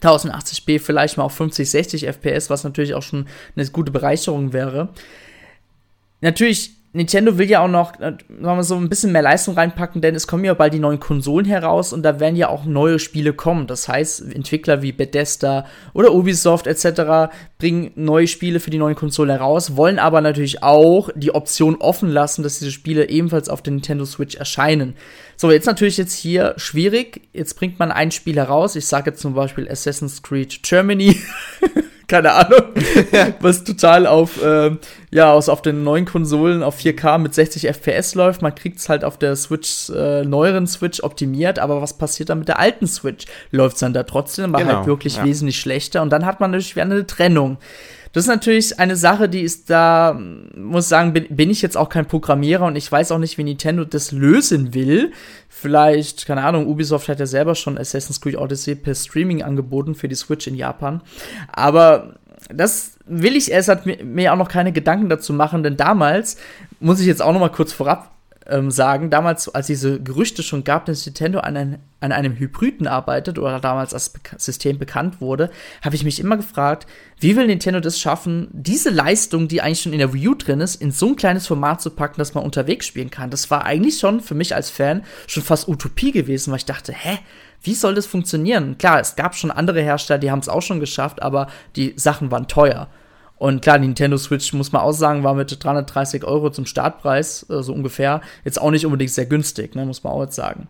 [0.00, 4.88] 1080p vielleicht mal auf 50, 60 FPS, was natürlich auch schon eine gute Bereicherung wäre.
[6.22, 10.00] Natürlich Nintendo will ja auch noch, äh, sagen wir so, ein bisschen mehr Leistung reinpacken,
[10.00, 12.98] denn es kommen ja bald die neuen Konsolen heraus und da werden ja auch neue
[12.98, 13.68] Spiele kommen.
[13.68, 17.32] Das heißt, Entwickler wie Bethesda oder Ubisoft etc.
[17.58, 22.10] bringen neue Spiele für die neuen Konsolen heraus, wollen aber natürlich auch die Option offen
[22.10, 24.94] lassen, dass diese Spiele ebenfalls auf der Nintendo Switch erscheinen.
[25.36, 27.28] So, jetzt natürlich jetzt hier schwierig.
[27.32, 28.74] Jetzt bringt man ein Spiel heraus.
[28.74, 31.16] Ich sage jetzt zum Beispiel Assassin's Creed Germany.
[32.10, 32.62] keine Ahnung,
[33.40, 34.72] was total auf, äh,
[35.12, 38.42] ja, aus, auf den neuen Konsolen auf 4K mit 60 FPS läuft.
[38.42, 42.40] Man kriegt es halt auf der Switch, äh, neueren Switch optimiert, aber was passiert dann
[42.40, 43.26] mit der alten Switch?
[43.52, 45.24] Läuft es dann da trotzdem, aber genau, halt wirklich ja.
[45.24, 47.58] wesentlich schlechter und dann hat man natürlich wieder eine Trennung.
[48.12, 50.18] Das ist natürlich eine Sache, die ist da,
[50.56, 53.44] muss sagen, bin, bin, ich jetzt auch kein Programmierer und ich weiß auch nicht, wie
[53.44, 55.12] Nintendo das lösen will.
[55.48, 60.08] Vielleicht, keine Ahnung, Ubisoft hat ja selber schon Assassin's Creed Odyssey per Streaming angeboten für
[60.08, 61.02] die Switch in Japan.
[61.52, 62.14] Aber
[62.52, 66.36] das will ich erst mir, mir auch noch keine Gedanken dazu machen, denn damals,
[66.80, 68.10] muss ich jetzt auch noch mal kurz vorab
[68.46, 72.86] ähm, sagen, damals, als diese Gerüchte schon gab, dass Nintendo an, ein, an einem Hybriden
[72.86, 75.50] arbeitet oder damals als Be System bekannt wurde,
[75.82, 76.86] habe ich mich immer gefragt,
[77.18, 80.60] wie will Nintendo das schaffen, diese Leistung, die eigentlich schon in der Wii U drin
[80.60, 83.30] ist, in so ein kleines Format zu packen, dass man unterwegs spielen kann.
[83.30, 86.92] Das war eigentlich schon für mich als Fan schon fast Utopie gewesen, weil ich dachte,
[86.92, 87.18] hä,
[87.62, 88.78] wie soll das funktionieren?
[88.78, 92.30] Klar, es gab schon andere Hersteller, die haben es auch schon geschafft, aber die Sachen
[92.30, 92.88] waren teuer.
[93.40, 97.62] Und klar, Nintendo Switch, muss man auch sagen, war mit 330 Euro zum Startpreis, äh,
[97.62, 100.68] so ungefähr, jetzt auch nicht unbedingt sehr günstig, ne, muss man auch jetzt sagen.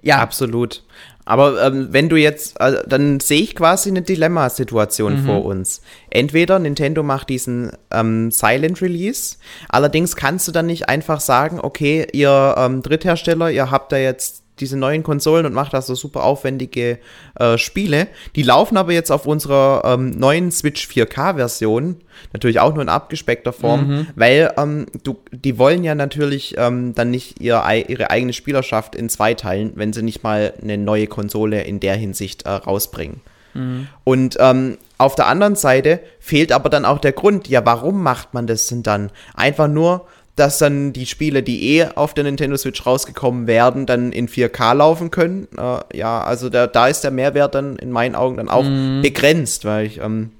[0.00, 0.20] Ja.
[0.20, 0.84] Absolut.
[1.26, 5.26] Aber ähm, wenn du jetzt, also, dann sehe ich quasi eine Dilemma-Situation mhm.
[5.26, 5.82] vor uns.
[6.08, 9.36] Entweder Nintendo macht diesen ähm, Silent Release,
[9.68, 14.45] allerdings kannst du dann nicht einfach sagen, okay, ihr ähm, Dritthersteller, ihr habt da jetzt
[14.60, 16.98] diese neuen Konsolen und macht da so super aufwendige
[17.38, 18.08] äh, Spiele.
[18.34, 21.96] Die laufen aber jetzt auf unserer ähm, neuen Switch 4K-Version,
[22.32, 24.06] natürlich auch nur in abgespeckter Form, mhm.
[24.16, 29.08] weil ähm, du, die wollen ja natürlich ähm, dann nicht ihr, ihre eigene Spielerschaft in
[29.08, 33.20] zwei teilen, wenn sie nicht mal eine neue Konsole in der Hinsicht äh, rausbringen.
[33.56, 33.88] Mhm.
[34.04, 38.34] Und ähm, auf der anderen Seite fehlt aber dann auch der Grund, ja, warum macht
[38.34, 39.10] man das denn dann?
[39.34, 44.12] Einfach nur, dass dann die Spiele, die eh auf der Nintendo Switch rausgekommen werden, dann
[44.12, 45.48] in 4K laufen können.
[45.56, 49.00] Äh, ja, also da, da ist der Mehrwert dann in meinen Augen dann auch mm.
[49.00, 50.32] begrenzt, weil ich ähm,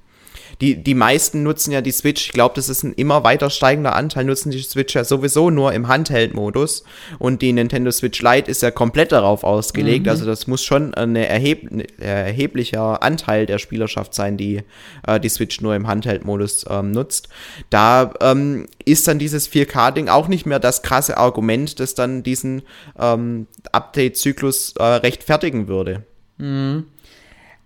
[0.61, 3.95] die, die meisten nutzen ja die Switch, ich glaube, das ist ein immer weiter steigender
[3.95, 6.83] Anteil, nutzen die Switch ja sowieso nur im Handheld-Modus.
[7.19, 10.05] Und die Nintendo Switch Lite ist ja komplett darauf ausgelegt.
[10.05, 10.09] Mhm.
[10.09, 11.67] Also das muss schon ein erheb
[11.99, 14.63] erheblicher Anteil der Spielerschaft sein, die
[15.05, 17.29] äh, die Switch nur im Handheld-Modus ähm, nutzt.
[17.69, 22.63] Da ähm, ist dann dieses 4K-Ding auch nicht mehr das krasse Argument, das dann diesen
[22.99, 26.03] ähm, Update-Zyklus äh, rechtfertigen würde.
[26.37, 26.85] Mhm.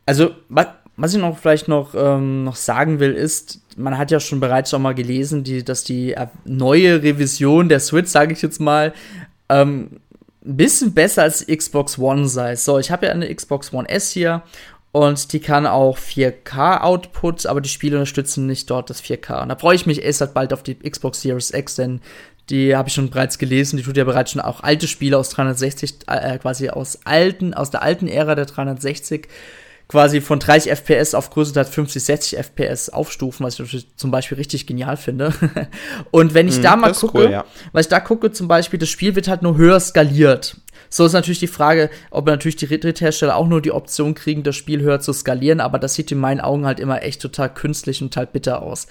[0.05, 0.67] Also, was
[1.09, 4.79] ich noch vielleicht noch, ähm, noch sagen will, ist, man hat ja schon bereits auch
[4.79, 8.93] mal gelesen, die, dass die neue Revision der Switch, sage ich jetzt mal,
[9.49, 9.99] ähm,
[10.45, 12.55] ein bisschen besser als Xbox One sei.
[12.55, 14.43] So, ich habe ja eine Xbox One S hier
[14.91, 19.43] und die kann auch 4K-Output, aber die Spiele unterstützen nicht dort das 4K.
[19.43, 22.01] Und da freue ich mich erst halt bald auf die Xbox Series X, denn
[22.49, 23.77] die habe ich schon bereits gelesen.
[23.77, 27.71] Die tut ja bereits schon auch alte Spiele aus 360, äh, quasi aus alten, aus
[27.71, 29.27] der alten Ära der 360
[29.91, 34.65] quasi von 30 FPS auf größtenteils 50, 60 FPS aufstufen, was ich zum Beispiel richtig
[34.65, 35.33] genial finde.
[36.11, 37.43] und wenn ich mm, da mal gucke, cool, ja.
[37.73, 40.55] weil ich da gucke, zum Beispiel, das Spiel wird halt nur höher skaliert.
[40.89, 44.55] So ist natürlich die Frage, ob natürlich die Dritthersteller auch nur die Option kriegen, das
[44.55, 48.01] Spiel höher zu skalieren, aber das sieht in meinen Augen halt immer echt total künstlich
[48.01, 48.87] und halt bitter aus.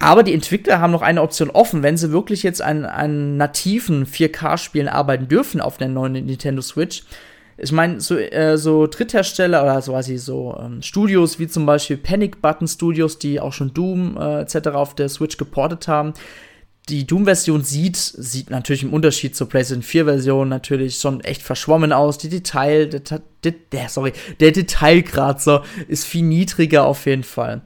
[0.00, 4.04] Aber die Entwickler haben noch eine Option offen, wenn sie wirklich jetzt an, an nativen
[4.04, 7.04] 4K-Spielen arbeiten dürfen auf der neuen Nintendo Switch,
[7.56, 11.96] ich meine, so, äh, so Dritthersteller oder so quasi so ähm, Studios wie zum Beispiel
[11.96, 14.68] Panic Button Studios, die auch schon Doom äh, etc.
[14.68, 16.14] auf der Switch geportet haben.
[16.90, 22.18] Die Doom-Version sieht, sieht natürlich im Unterschied zur PlayStation 4-Version natürlich schon echt verschwommen aus.
[22.18, 23.20] Die Detail, der,
[23.72, 27.62] der, sorry, der Detailgrad so ist viel niedriger auf jeden Fall.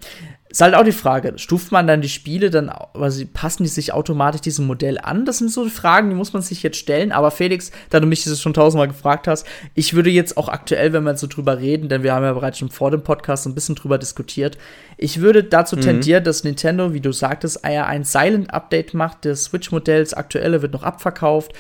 [0.59, 3.93] Ist halt auch die Frage, stuft man dann die Spiele dann, also passen die sich
[3.93, 5.25] automatisch diesem Modell an?
[5.25, 7.13] Das sind so die Fragen, die muss man sich jetzt stellen.
[7.13, 10.93] Aber Felix, da du mich das schon tausendmal gefragt hast, ich würde jetzt auch aktuell,
[10.93, 13.55] wenn wir so drüber reden, denn wir haben ja bereits schon vor dem Podcast ein
[13.55, 14.59] bisschen drüber diskutiert,
[15.01, 15.83] ich würde dazu mhm.
[15.83, 20.13] tendieren, dass Nintendo, wie du sagtest, ein Silent-Update macht des Switch-Modells.
[20.13, 21.53] Aktuelle wird noch abverkauft.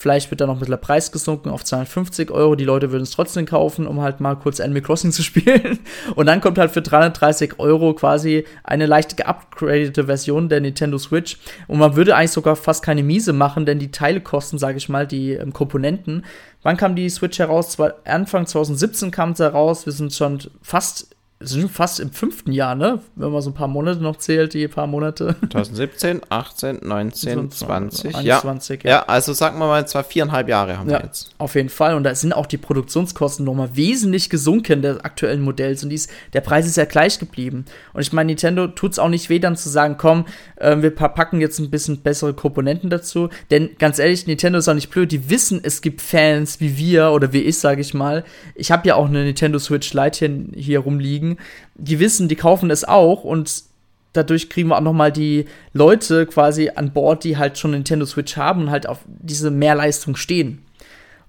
[0.00, 2.54] Vielleicht wird da noch ein bisschen der Preis gesunken auf 250 Euro.
[2.54, 5.80] Die Leute würden es trotzdem kaufen, um halt mal kurz Animal Crossing zu spielen.
[6.14, 11.38] Und dann kommt halt für 330 Euro quasi eine leicht geupgradete Version der Nintendo Switch.
[11.66, 14.88] Und man würde eigentlich sogar fast keine Miese machen, denn die Teile kosten, sage ich
[14.88, 16.24] mal, die ähm, Komponenten.
[16.62, 17.76] Wann kam die Switch heraus?
[18.04, 19.84] Anfang 2017 kam sie heraus.
[19.84, 23.00] Wir sind schon fast sind fast im fünften Jahr, ne?
[23.14, 25.36] Wenn man so ein paar Monate noch zählt, die paar Monate.
[25.40, 28.16] 2017, 18, 19, 20.
[28.16, 28.90] 21, ja.
[28.90, 29.02] ja.
[29.04, 31.30] also sagen wir mal, zwar viereinhalb Jahre haben ja, wir jetzt.
[31.38, 31.94] Auf jeden Fall.
[31.94, 35.84] Und da sind auch die Produktionskosten nochmal wesentlich gesunken des aktuellen Modells.
[35.84, 37.66] Und dies, der Preis ist ja gleich geblieben.
[37.92, 40.24] Und ich meine, Nintendo tut es auch nicht weh, dann zu sagen, komm,
[40.56, 43.28] äh, wir packen jetzt ein bisschen bessere Komponenten dazu.
[43.52, 45.12] Denn ganz ehrlich, Nintendo ist auch nicht blöd.
[45.12, 48.24] Die wissen, es gibt Fans wie wir oder wie ich, sage ich mal.
[48.56, 51.27] Ich habe ja auch eine Nintendo Switch Lite hier, hier rumliegen.
[51.74, 53.64] Die wissen, die kaufen es auch und
[54.12, 58.06] dadurch kriegen wir auch noch mal die Leute quasi an Bord, die halt schon Nintendo
[58.06, 60.62] Switch haben und halt auf diese Mehrleistung stehen.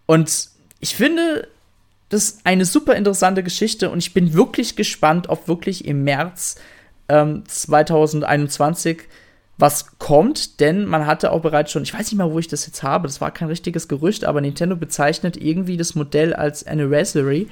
[0.05, 1.47] Und ich finde
[2.09, 6.55] das ist eine super interessante Geschichte und ich bin wirklich gespannt, ob wirklich im März
[7.07, 9.01] ähm, 2021
[9.57, 12.65] was kommt, denn man hatte auch bereits schon, ich weiß nicht mal, wo ich das
[12.65, 17.47] jetzt habe, das war kein richtiges Gerücht, aber Nintendo bezeichnet irgendwie das Modell als Anniversary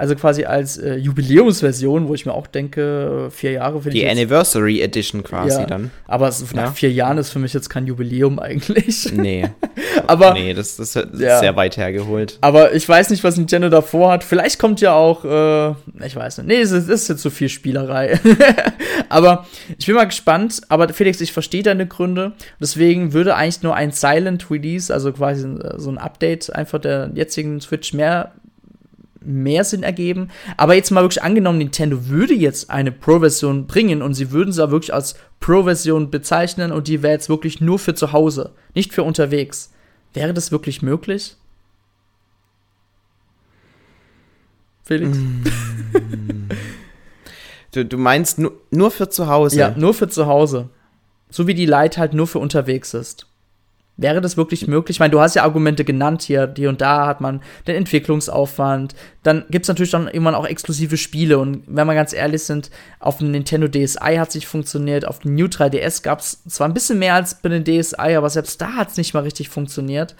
[0.00, 4.02] also quasi als äh, Jubiläumsversion, wo ich mir auch denke, äh, vier Jahre finde ich.
[4.02, 5.90] Die Anniversary Edition quasi ja, dann.
[6.06, 6.72] Aber es, nach ja.
[6.72, 9.12] vier Jahren ist für mich jetzt kein Jubiläum eigentlich.
[9.12, 9.50] Nee.
[10.06, 11.38] aber, nee, das, das ist ja.
[11.38, 12.38] sehr weit hergeholt.
[12.40, 14.24] Aber ich weiß nicht, was Nintendo davor hat.
[14.24, 15.74] Vielleicht kommt ja auch, äh,
[16.06, 16.46] ich weiß nicht.
[16.46, 18.18] Nee, es ist, ist jetzt so viel Spielerei.
[19.10, 20.62] aber ich bin mal gespannt.
[20.70, 22.32] Aber Felix, ich verstehe deine Gründe.
[22.58, 27.60] Deswegen würde eigentlich nur ein Silent Release, also quasi so ein Update einfach der jetzigen
[27.60, 28.32] Switch mehr
[29.20, 30.30] mehr Sinn ergeben.
[30.56, 34.64] Aber jetzt mal wirklich angenommen, Nintendo würde jetzt eine Pro-Version bringen und sie würden sie
[34.64, 38.92] auch wirklich als Pro-Version bezeichnen und die wäre jetzt wirklich nur für zu Hause, nicht
[38.92, 39.72] für unterwegs.
[40.12, 41.36] Wäre das wirklich möglich?
[44.82, 45.16] Felix?
[45.16, 45.44] Mm.
[47.72, 49.56] du, du meinst nur, nur für zu Hause?
[49.56, 50.68] Ja, nur für zu Hause.
[51.30, 53.29] So wie die Light halt nur für unterwegs ist.
[54.00, 54.96] Wäre das wirklich möglich?
[54.96, 58.94] Ich meine, du hast ja Argumente genannt hier, hier und da hat man den Entwicklungsaufwand.
[59.22, 61.38] Dann gibt es natürlich dann irgendwann auch exklusive Spiele.
[61.38, 65.06] Und wenn wir ganz ehrlich sind, auf dem Nintendo DSi hat es nicht funktioniert.
[65.06, 68.30] Auf dem New 3DS gab es zwar ein bisschen mehr als bei den DSi, aber
[68.30, 70.16] selbst da hat es nicht mal richtig funktioniert.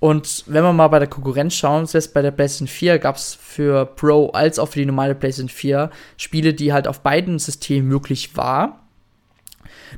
[0.00, 3.38] Und wenn wir mal bei der Konkurrenz schauen, selbst bei der PlayStation 4 gab es
[3.40, 7.86] für Pro als auch für die normale PlayStation 4 Spiele, die halt auf beiden Systemen
[7.86, 8.80] möglich war.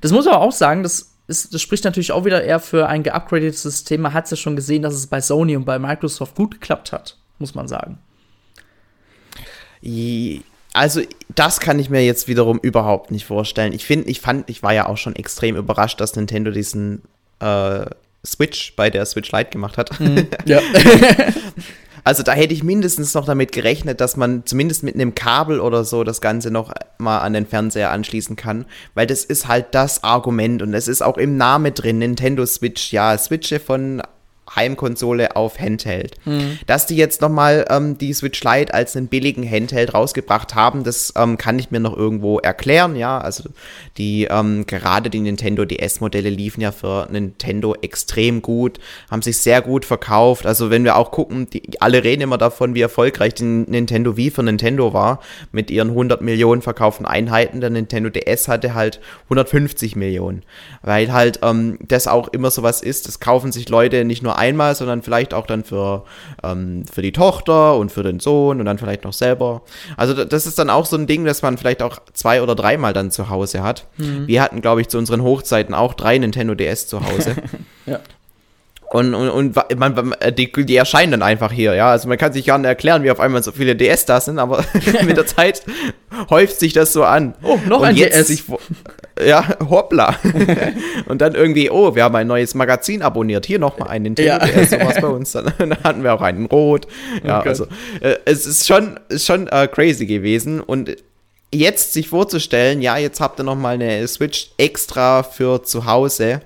[0.03, 3.03] Das muss man auch sagen, das ist, das spricht natürlich auch wieder eher für ein
[3.03, 4.03] geupgradetes System.
[4.03, 6.93] Man hat es ja schon gesehen, dass es bei Sony und bei Microsoft gut geklappt
[6.93, 7.99] hat, muss man sagen.
[10.73, 11.03] Also,
[11.35, 13.73] das kann ich mir jetzt wiederum überhaupt nicht vorstellen.
[13.73, 17.03] Ich finde, ich fand, ich war ja auch schon extrem überrascht, dass Nintendo diesen
[17.41, 17.87] äh,
[18.25, 19.99] Switch bei der Switch Lite gemacht hat.
[20.01, 20.61] Mhm, ja.
[22.05, 25.85] Also da hätte ich mindestens noch damit gerechnet, dass man zumindest mit einem Kabel oder
[25.85, 30.05] so das Ganze noch mal an den Fernseher anschließen kann, weil das ist halt das
[30.05, 34.03] Argument und es ist auch im Namen drin, Nintendo Switch, ja, Switche von
[34.55, 36.15] Heimkonsole auf Handheld.
[36.25, 36.59] Mhm.
[36.67, 41.15] Dass die jetzt nochmal ähm, die Switch Lite als einen billigen Handheld rausgebracht haben, das
[41.17, 43.19] ähm, kann ich mir noch irgendwo erklären, ja.
[43.19, 43.45] Also
[43.97, 48.79] die, ähm, gerade die Nintendo DS-Modelle liefen ja für Nintendo extrem gut,
[49.11, 50.47] haben sich sehr gut verkauft.
[50.47, 54.31] Also wenn wir auch gucken, die, alle reden immer davon, wie erfolgreich die Nintendo Wii
[54.31, 55.21] für Nintendo war,
[55.53, 57.61] mit ihren 100 Millionen verkauften Einheiten.
[57.61, 60.43] Der Nintendo DS hatte halt 150 Millionen,
[60.83, 64.75] weil halt ähm, das auch immer sowas ist, das kaufen sich Leute nicht nur einmal,
[64.75, 66.05] sondern vielleicht auch dann für,
[66.43, 69.63] ähm, für die Tochter und für den Sohn und dann vielleicht noch selber.
[69.97, 72.93] Also das ist dann auch so ein Ding, dass man vielleicht auch zwei oder dreimal
[72.93, 73.87] dann zu Hause hat.
[73.97, 74.27] Mhm.
[74.27, 77.37] Wir hatten, glaube ich, zu unseren Hochzeiten auch drei Nintendo DS zu Hause.
[77.87, 78.01] ja.
[78.95, 81.91] Und, und, und man, äh, die, die erscheinen dann einfach hier, ja.
[81.91, 84.39] Also man kann sich gar nicht erklären, wie auf einmal so viele DS da sind,
[84.39, 84.65] aber
[85.05, 85.63] mit der Zeit
[86.31, 87.35] häuft sich das so an.
[87.43, 88.29] Oh, noch und ein DS.
[88.29, 88.45] Sich,
[89.23, 90.17] ja, hoppla.
[91.07, 93.47] und dann irgendwie, oh, wir haben ein neues Magazin abonniert.
[93.47, 94.65] Hier nochmal ein Nintendo ja.
[94.65, 95.33] Sowas bei uns.
[95.33, 96.87] Dann, dann, hatten wir auch einen Rot.
[97.23, 97.49] Ja, okay.
[97.51, 97.67] also
[98.01, 100.97] äh, es ist schon, ist schon äh, crazy gewesen und
[101.53, 106.41] jetzt sich vorzustellen, ja, jetzt habt ihr nochmal eine Switch extra für zu Hause,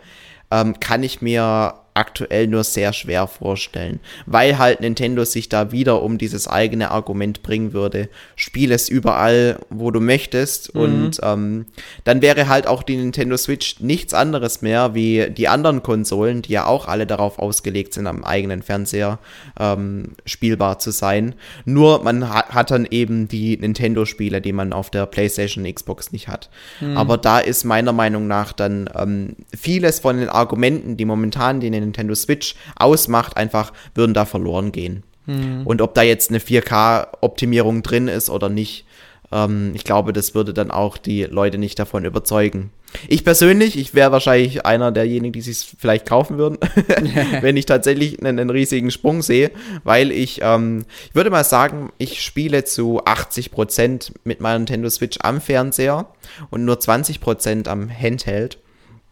[0.51, 6.01] ähm, kann ich mir aktuell nur sehr schwer vorstellen, weil halt Nintendo sich da wieder
[6.01, 8.09] um dieses eigene Argument bringen würde.
[8.37, 10.81] Spiel es überall, wo du möchtest mhm.
[10.81, 11.67] und ähm,
[12.05, 16.53] dann wäre halt auch die Nintendo Switch nichts anderes mehr wie die anderen Konsolen, die
[16.53, 19.19] ja auch alle darauf ausgelegt sind, am eigenen Fernseher
[19.59, 21.35] ähm, spielbar zu sein.
[21.65, 26.29] Nur man hat, hat dann eben die Nintendo-Spiele, die man auf der PlayStation Xbox nicht
[26.29, 26.49] hat.
[26.81, 26.97] Mhm.
[26.97, 31.71] Aber da ist meiner Meinung nach dann ähm, vieles von den Argumenten, die momentan die
[31.89, 35.03] Nintendo Switch ausmacht, einfach würden da verloren gehen.
[35.27, 35.67] Mhm.
[35.67, 38.87] Und ob da jetzt eine 4K-Optimierung drin ist oder nicht,
[39.31, 42.71] ähm, ich glaube, das würde dann auch die Leute nicht davon überzeugen.
[43.07, 46.59] Ich persönlich, ich wäre wahrscheinlich einer derjenigen, die sich vielleicht kaufen würden,
[47.43, 49.51] wenn ich tatsächlich einen, einen, riesigen Sprung sehe,
[49.85, 54.89] weil ich, ähm, ich würde mal sagen, ich spiele zu 80 Prozent mit meiner Nintendo
[54.89, 56.07] Switch am Fernseher
[56.51, 58.59] und nur 20 Prozent am Handheld.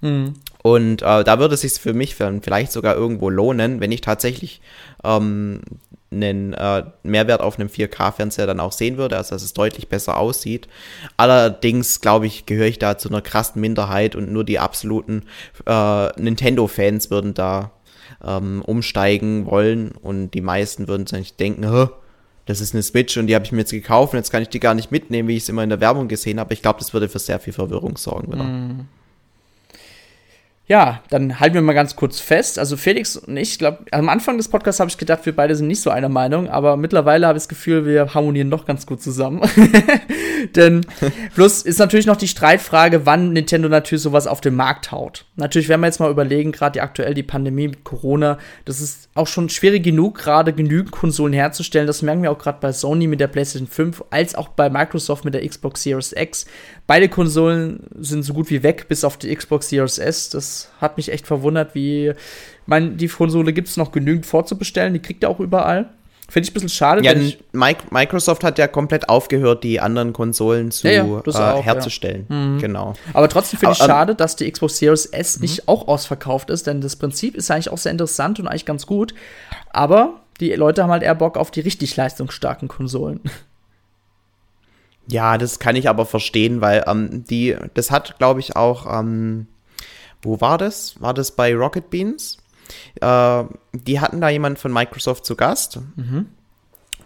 [0.00, 0.34] Mhm.
[0.66, 4.60] Und äh, da würde es sich für mich vielleicht sogar irgendwo lohnen, wenn ich tatsächlich
[5.04, 5.60] ähm,
[6.10, 10.16] einen äh, Mehrwert auf einem 4K-Fernseher dann auch sehen würde, also dass es deutlich besser
[10.16, 10.66] aussieht.
[11.16, 15.26] Allerdings, glaube ich, gehöre ich da zu einer krassen Minderheit und nur die absoluten
[15.66, 17.70] äh, Nintendo-Fans würden da
[18.24, 21.62] ähm, umsteigen wollen und die meisten würden sich denken,
[22.46, 24.48] das ist eine Switch und die habe ich mir jetzt gekauft und jetzt kann ich
[24.48, 26.52] die gar nicht mitnehmen, wie ich es immer in der Werbung gesehen habe.
[26.54, 28.42] Ich glaube, das würde für sehr viel Verwirrung sorgen wieder.
[28.42, 28.88] Mm.
[30.68, 32.58] Ja, dann halten wir mal ganz kurz fest.
[32.58, 35.68] Also Felix und ich, glaube, am Anfang des Podcasts habe ich gedacht, wir beide sind
[35.68, 39.00] nicht so einer Meinung, aber mittlerweile habe ich das Gefühl, wir harmonieren doch ganz gut
[39.00, 39.42] zusammen.
[40.56, 40.84] Denn
[41.34, 45.24] plus ist natürlich noch die Streitfrage, wann Nintendo natürlich sowas auf den Markt haut.
[45.36, 49.28] Natürlich, wenn wir jetzt mal überlegen, gerade aktuell die Pandemie mit Corona, das ist auch
[49.28, 51.86] schon schwierig genug, gerade genügend Konsolen herzustellen.
[51.86, 55.24] Das merken wir auch gerade bei Sony mit der PlayStation 5, als auch bei Microsoft
[55.24, 56.46] mit der Xbox Series X.
[56.88, 60.30] Beide Konsolen sind so gut wie weg, bis auf die Xbox Series S.
[60.30, 62.08] Das hat mich echt verwundert, wie.
[62.08, 65.88] Ich die Konsole gibt es noch genügend vorzubestellen, die kriegt ihr auch überall.
[66.28, 67.04] Finde ich ein bisschen schade.
[67.04, 67.14] Ja,
[67.90, 72.26] Microsoft hat ja komplett aufgehört, die anderen Konsolen zu ja, ja, äh, auch, herzustellen.
[72.28, 72.34] Ja.
[72.34, 72.58] Mhm.
[72.58, 72.94] Genau.
[73.12, 75.42] Aber trotzdem finde ich ähm, schade, dass die Xbox Series S mhm.
[75.42, 78.86] nicht auch ausverkauft ist, denn das Prinzip ist eigentlich auch sehr interessant und eigentlich ganz
[78.86, 79.14] gut.
[79.70, 83.20] Aber die Leute haben halt eher Bock auf die richtig leistungsstarken Konsolen.
[85.08, 89.46] Ja, das kann ich aber verstehen, weil ähm, die, das hat, glaube ich, auch, ähm,
[90.26, 91.00] wo war das?
[91.00, 92.38] War das bei Rocket Beans?
[93.00, 95.78] Äh, die hatten da jemand von Microsoft zu Gast.
[95.96, 96.26] Mhm.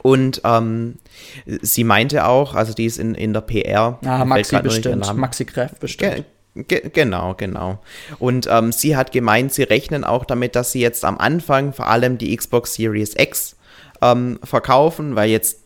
[0.02, 0.98] Und ähm,
[1.44, 3.98] sie meinte auch, also die ist in, in der PR.
[4.04, 5.14] Ah, Maxi bestimmt.
[5.14, 6.24] Maxi Kräft bestimmt.
[6.54, 7.78] Ge ge genau, genau.
[8.18, 11.86] Und ähm, sie hat gemeint, sie rechnen auch damit, dass sie jetzt am Anfang vor
[11.86, 13.56] allem die Xbox Series X
[14.00, 15.58] ähm, verkaufen, weil jetzt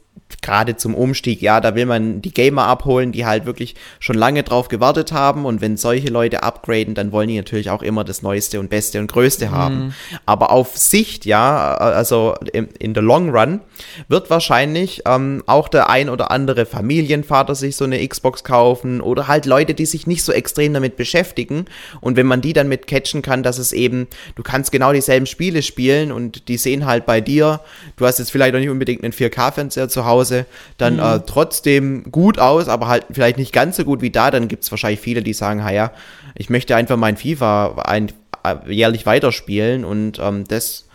[0.43, 4.43] gerade zum Umstieg, ja, da will man die Gamer abholen, die halt wirklich schon lange
[4.43, 8.23] drauf gewartet haben und wenn solche Leute upgraden, dann wollen die natürlich auch immer das
[8.23, 9.87] Neueste und Beste und Größte haben.
[9.87, 9.95] Mhm.
[10.27, 13.61] Aber auf Sicht, ja, also in, in the long run,
[14.09, 19.29] wird wahrscheinlich ähm, auch der ein oder andere Familienvater sich so eine Xbox kaufen oder
[19.29, 21.67] halt Leute, die sich nicht so extrem damit beschäftigen
[22.01, 25.27] und wenn man die dann mit catchen kann, dass es eben, du kannst genau dieselben
[25.27, 27.61] Spiele spielen und die sehen halt bei dir,
[27.97, 30.47] du hast jetzt vielleicht noch nicht unbedingt einen 4K-Fernseher zu Hause, Hause
[30.79, 31.01] dann mhm.
[31.01, 34.65] äh, trotzdem gut aus, aber halt vielleicht nicht ganz so gut wie da, dann gibt
[34.65, 35.91] es wahrscheinlich viele, die sagen, ja,
[36.35, 38.13] ich möchte einfach mein FIFA ein,
[38.45, 40.87] äh, jährlich weiterspielen und ähm, das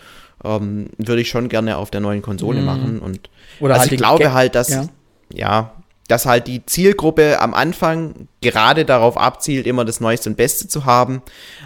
[0.43, 2.65] ähm, würde ich schon gerne auf der neuen Konsole mhm.
[2.65, 2.99] machen.
[2.99, 3.29] Und
[3.60, 4.86] Oder also halt ich glaube Ge halt, dass, ja.
[5.34, 5.71] ja,
[6.08, 10.86] dass halt die Zielgruppe am Anfang gerade darauf abzielt, immer das Neueste und Beste zu
[10.86, 11.21] haben.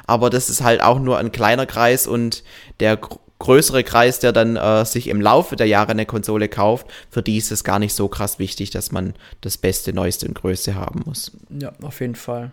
[0.05, 2.43] Aber das ist halt auch nur ein kleiner Kreis und
[2.79, 2.99] der
[3.43, 7.37] größere Kreis, der dann äh, sich im Laufe der Jahre eine Konsole kauft, für die
[7.37, 11.01] ist es gar nicht so krass wichtig, dass man das Beste, Neueste und Größte haben
[11.05, 11.33] muss.
[11.49, 12.51] Ja, auf jeden Fall.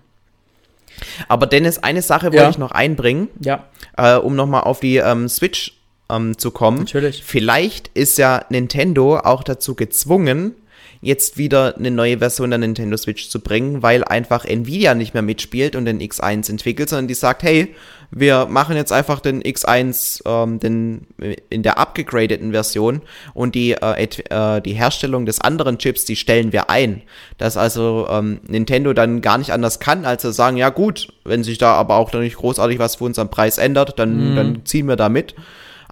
[1.28, 2.50] Aber Dennis, eine Sache wollte ja.
[2.50, 3.64] ich noch einbringen, ja.
[3.96, 5.78] äh, um nochmal auf die ähm, Switch
[6.10, 6.78] ähm, zu kommen.
[6.78, 7.22] Natürlich.
[7.22, 10.56] Vielleicht ist ja Nintendo auch dazu gezwungen,
[11.02, 15.22] jetzt wieder eine neue Version der Nintendo Switch zu bringen, weil einfach Nvidia nicht mehr
[15.22, 17.74] mitspielt und den X1 entwickelt, sondern die sagt, hey,
[18.10, 21.06] wir machen jetzt einfach den X1 ähm, den,
[21.48, 23.02] in der abgegradeten Version
[23.34, 27.02] und die, äh, äh, die Herstellung des anderen Chips, die stellen wir ein.
[27.38, 31.44] Dass also ähm, Nintendo dann gar nicht anders kann, als zu sagen, ja gut, wenn
[31.44, 34.36] sich da aber auch noch nicht großartig was für unseren Preis ändert, dann, mhm.
[34.36, 35.34] dann ziehen wir da mit.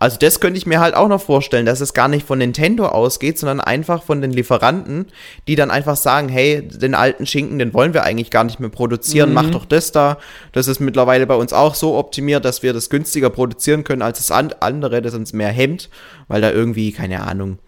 [0.01, 2.87] Also das könnte ich mir halt auch noch vorstellen, dass es gar nicht von Nintendo
[2.87, 5.07] ausgeht, sondern einfach von den Lieferanten,
[5.49, 8.69] die dann einfach sagen, hey, den alten Schinken, den wollen wir eigentlich gar nicht mehr
[8.69, 9.35] produzieren, mhm.
[9.35, 10.19] mach doch das da.
[10.53, 14.25] Das ist mittlerweile bei uns auch so optimiert, dass wir das günstiger produzieren können als
[14.25, 15.91] das andere, das uns mehr hemmt,
[16.29, 17.59] weil da irgendwie, keine Ahnung,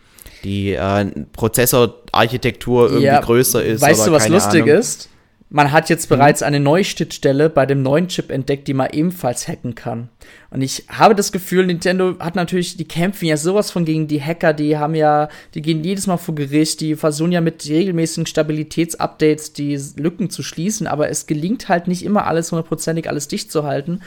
[0.45, 3.83] die äh, Prozessorarchitektur irgendwie ja, größer ist.
[3.83, 4.77] Weißt du, was lustig Ahnung.
[4.77, 5.09] ist?
[5.53, 6.15] Man hat jetzt mhm.
[6.15, 10.09] bereits eine neue Schnittstelle bei dem neuen Chip entdeckt, die man ebenfalls hacken kann.
[10.51, 14.23] Und ich habe das Gefühl, Nintendo hat natürlich, die kämpfen ja sowas von gegen die
[14.23, 18.27] Hacker, die haben ja, die gehen jedes Mal vor Gericht, die versuchen ja mit regelmäßigen
[18.27, 23.51] Stabilitätsupdates die Lücken zu schließen, aber es gelingt halt nicht immer alles hundertprozentig alles dicht
[23.51, 24.01] zu halten.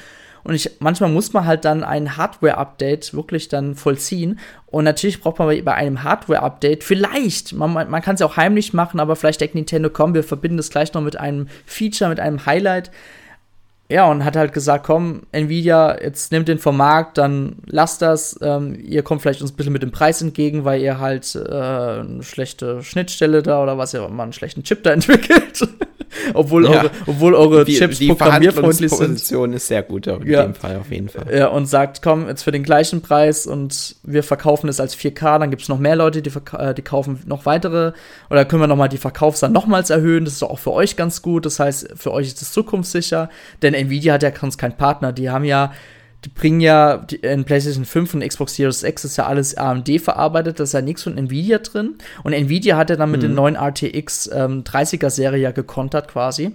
[0.43, 4.39] Und ich, manchmal muss man halt dann ein Hardware-Update wirklich dann vollziehen.
[4.65, 8.73] Und natürlich braucht man bei einem Hardware-Update vielleicht, man, man kann es ja auch heimlich
[8.73, 12.19] machen, aber vielleicht denkt Nintendo, komm, wir verbinden das gleich noch mit einem Feature, mit
[12.19, 12.91] einem Highlight
[13.93, 18.35] ja, und hat halt gesagt, komm, Nvidia, jetzt nehmt den vom Markt, dann lasst das.
[18.41, 21.51] Ähm, ihr kommt vielleicht uns ein bisschen mit dem Preis entgegen, weil ihr halt äh,
[21.51, 25.67] eine schlechte Schnittstelle da oder was ihr immer einen schlechten Chip da entwickelt.
[26.33, 26.71] obwohl, ja.
[26.71, 29.01] eure, obwohl eure die, Chips die programmierfreundlich sind.
[29.01, 30.43] Die Position ist sehr gut in ja.
[30.43, 31.25] dem Fall auf jeden Fall.
[31.31, 35.39] Ja, und sagt, komm, jetzt für den gleichen Preis und wir verkaufen es als 4K,
[35.39, 37.93] dann gibt es noch mehr Leute, die, äh, die kaufen noch weitere
[38.29, 40.25] oder können wir nochmal die Verkaufszahlen nochmals erhöhen.
[40.25, 41.45] Das ist doch auch für euch ganz gut.
[41.45, 43.29] Das heißt, für euch ist es zukunftssicher,
[43.61, 45.11] denn Nvidia hat ja sonst keinen Partner.
[45.11, 45.73] Die haben ja
[46.25, 49.89] die bringen ja die, in PlayStation 5 und Xbox Series X ist ja alles AMD
[50.01, 51.95] verarbeitet, da ist ja nichts von Nvidia drin.
[52.23, 53.27] Und Nvidia hat ja dann mit mhm.
[53.27, 56.53] den neuen RTX ähm, 30er Serie ja gekontert quasi.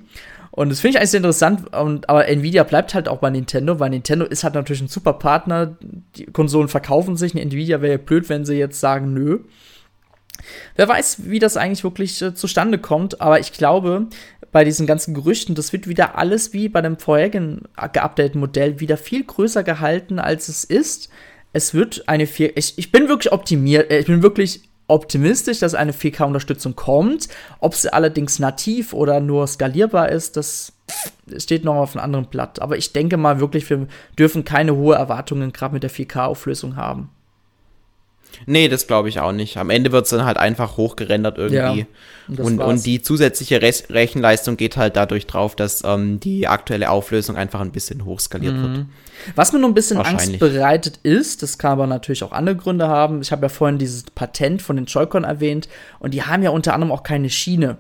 [0.50, 1.72] Und das finde ich eigentlich sehr interessant.
[1.74, 5.12] Und, aber Nvidia bleibt halt auch bei Nintendo, weil Nintendo ist halt natürlich ein super
[5.12, 5.76] Partner.
[6.16, 7.34] Die Konsolen verkaufen sich.
[7.34, 9.40] Nvidia wäre ja blöd, wenn sie jetzt sagen, nö.
[10.76, 14.06] Wer weiß, wie das eigentlich wirklich äh, zustande kommt, aber ich glaube,
[14.52, 18.96] bei diesen ganzen Gerüchten, das wird wieder alles wie bei dem vorherigen geupdateten Modell wieder
[18.96, 21.08] viel größer gehalten, als es ist.
[21.52, 25.74] Es wird eine 4 ich, ich bin wirklich optimiert, äh, ich bin wirklich optimistisch, dass
[25.74, 27.28] eine 4K-Unterstützung kommt.
[27.60, 30.72] Ob sie allerdings nativ oder nur skalierbar ist, das
[31.36, 32.60] steht noch auf einem anderen Blatt.
[32.60, 33.86] Aber ich denke mal wirklich, wir
[34.18, 37.10] dürfen keine hohe Erwartungen gerade mit der 4K-Auflösung haben.
[38.46, 39.56] Nee, das glaube ich auch nicht.
[39.56, 41.56] Am Ende wird es dann halt einfach hochgerendert irgendwie.
[41.80, 41.86] Ja,
[42.28, 46.90] und, und, und, die zusätzliche Re Rechenleistung geht halt dadurch drauf, dass ähm, die aktuelle
[46.90, 48.62] Auflösung einfach ein bisschen hochskaliert mhm.
[48.62, 48.86] wird.
[49.34, 52.88] Was mir noch ein bisschen Angst bereitet ist, das kann aber natürlich auch andere Gründe
[52.88, 53.20] haben.
[53.20, 55.68] Ich habe ja vorhin dieses Patent von den Joy-Con erwähnt
[55.98, 57.78] und die haben ja unter anderem auch keine Schiene.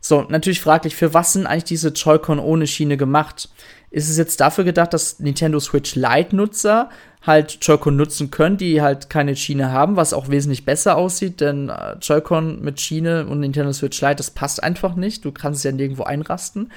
[0.00, 3.48] So, natürlich fraglich, für was sind eigentlich diese Joy-Con ohne Schiene gemacht?
[3.90, 6.90] Ist es jetzt dafür gedacht, dass Nintendo Switch Lite-Nutzer
[7.22, 11.68] halt Joy-Con nutzen können, die halt keine Schiene haben, was auch wesentlich besser aussieht, denn
[11.68, 15.24] äh, Joy-Con mit Schiene und Nintendo Switch Lite, das passt einfach nicht.
[15.24, 16.70] Du kannst es ja nirgendwo einrasten.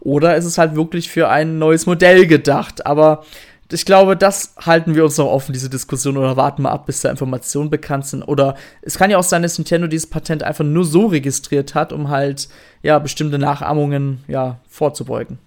[0.00, 2.86] Oder ist es halt wirklich für ein neues Modell gedacht?
[2.86, 3.24] Aber
[3.70, 7.00] ich glaube, das halten wir uns noch offen, diese Diskussion, oder warten mal ab, bis
[7.00, 8.22] da Informationen bekannt sind.
[8.22, 11.92] Oder es kann ja auch sein, dass Nintendo dieses Patent einfach nur so registriert hat,
[11.92, 12.48] um halt,
[12.82, 15.38] ja, bestimmte Nachahmungen, ja, vorzubeugen.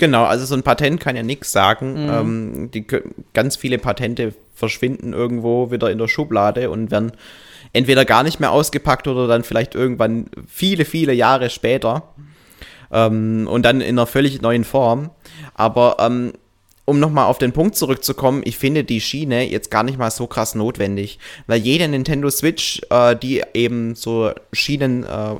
[0.00, 2.04] Genau, also so ein Patent kann ja nichts sagen.
[2.04, 2.10] Mhm.
[2.10, 2.86] Ähm, die,
[3.34, 7.12] ganz viele Patente verschwinden irgendwo wieder in der Schublade und werden
[7.74, 12.14] entweder gar nicht mehr ausgepackt oder dann vielleicht irgendwann viele, viele Jahre später.
[12.90, 15.10] Ähm, und dann in einer völlig neuen Form.
[15.52, 16.32] Aber ähm,
[16.90, 20.26] um nochmal auf den Punkt zurückzukommen, ich finde die Schiene jetzt gar nicht mal so
[20.26, 25.36] krass notwendig, weil jede Nintendo Switch, äh, die eben so Schienen äh,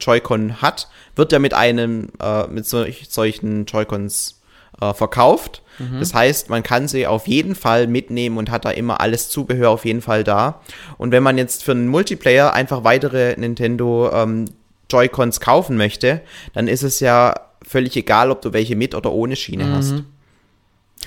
[0.00, 4.40] Joy-Con hat, wird ja mit einem, äh, mit solch, solchen Joy-Cons
[4.80, 5.62] äh, verkauft.
[5.78, 6.00] Mhm.
[6.00, 9.70] Das heißt, man kann sie auf jeden Fall mitnehmen und hat da immer alles Zubehör
[9.70, 10.60] auf jeden Fall da.
[10.96, 14.46] Und wenn man jetzt für einen Multiplayer einfach weitere Nintendo ähm,
[14.90, 16.22] Joy-Cons kaufen möchte,
[16.54, 19.72] dann ist es ja völlig egal, ob du welche mit oder ohne Schiene mhm.
[19.74, 19.94] hast.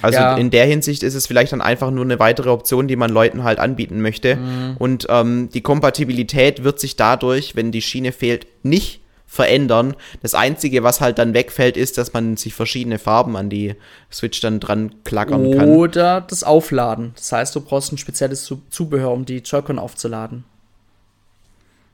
[0.01, 0.35] Also ja.
[0.35, 3.43] in der Hinsicht ist es vielleicht dann einfach nur eine weitere Option, die man Leuten
[3.43, 4.35] halt anbieten möchte.
[4.35, 4.75] Mhm.
[4.77, 9.95] Und ähm, die Kompatibilität wird sich dadurch, wenn die Schiene fehlt, nicht verändern.
[10.21, 13.75] Das Einzige, was halt dann wegfällt, ist, dass man sich verschiedene Farben an die
[14.11, 15.69] Switch dann dran klackern kann.
[15.69, 17.13] Oder das Aufladen.
[17.15, 20.43] Das heißt, du brauchst ein spezielles Zubehör, um die Joy-Con aufzuladen.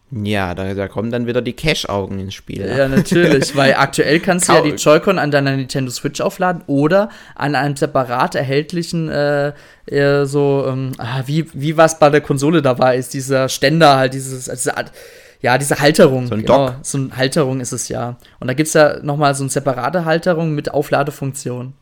[0.09, 2.61] Ja, da, da kommen dann wieder die Cash-Augen ins Spiel.
[2.61, 6.63] Ja, ja natürlich, weil aktuell kannst du ja die Joy-Con an deiner Nintendo Switch aufladen
[6.67, 9.51] oder an einem separat erhältlichen, äh,
[9.85, 14.13] äh, so, ähm, ah, wie, wie was bei der Konsole dabei ist, dieser Ständer halt,
[14.13, 14.71] dieses, also,
[15.41, 16.27] ja, diese Halterung.
[16.27, 16.75] So ein genau, Dock.
[16.83, 18.17] So eine Halterung ist es ja.
[18.39, 21.73] Und da gibt es ja nochmal so eine separate Halterung mit Aufladefunktion.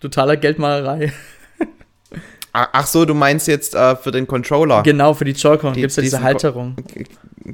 [0.00, 1.12] Totaler Geldmalerei.
[2.52, 4.82] Ach so, du meinst jetzt äh, für den Controller.
[4.84, 6.76] Genau, für die Joy-Con gibt es ja diese Halterung.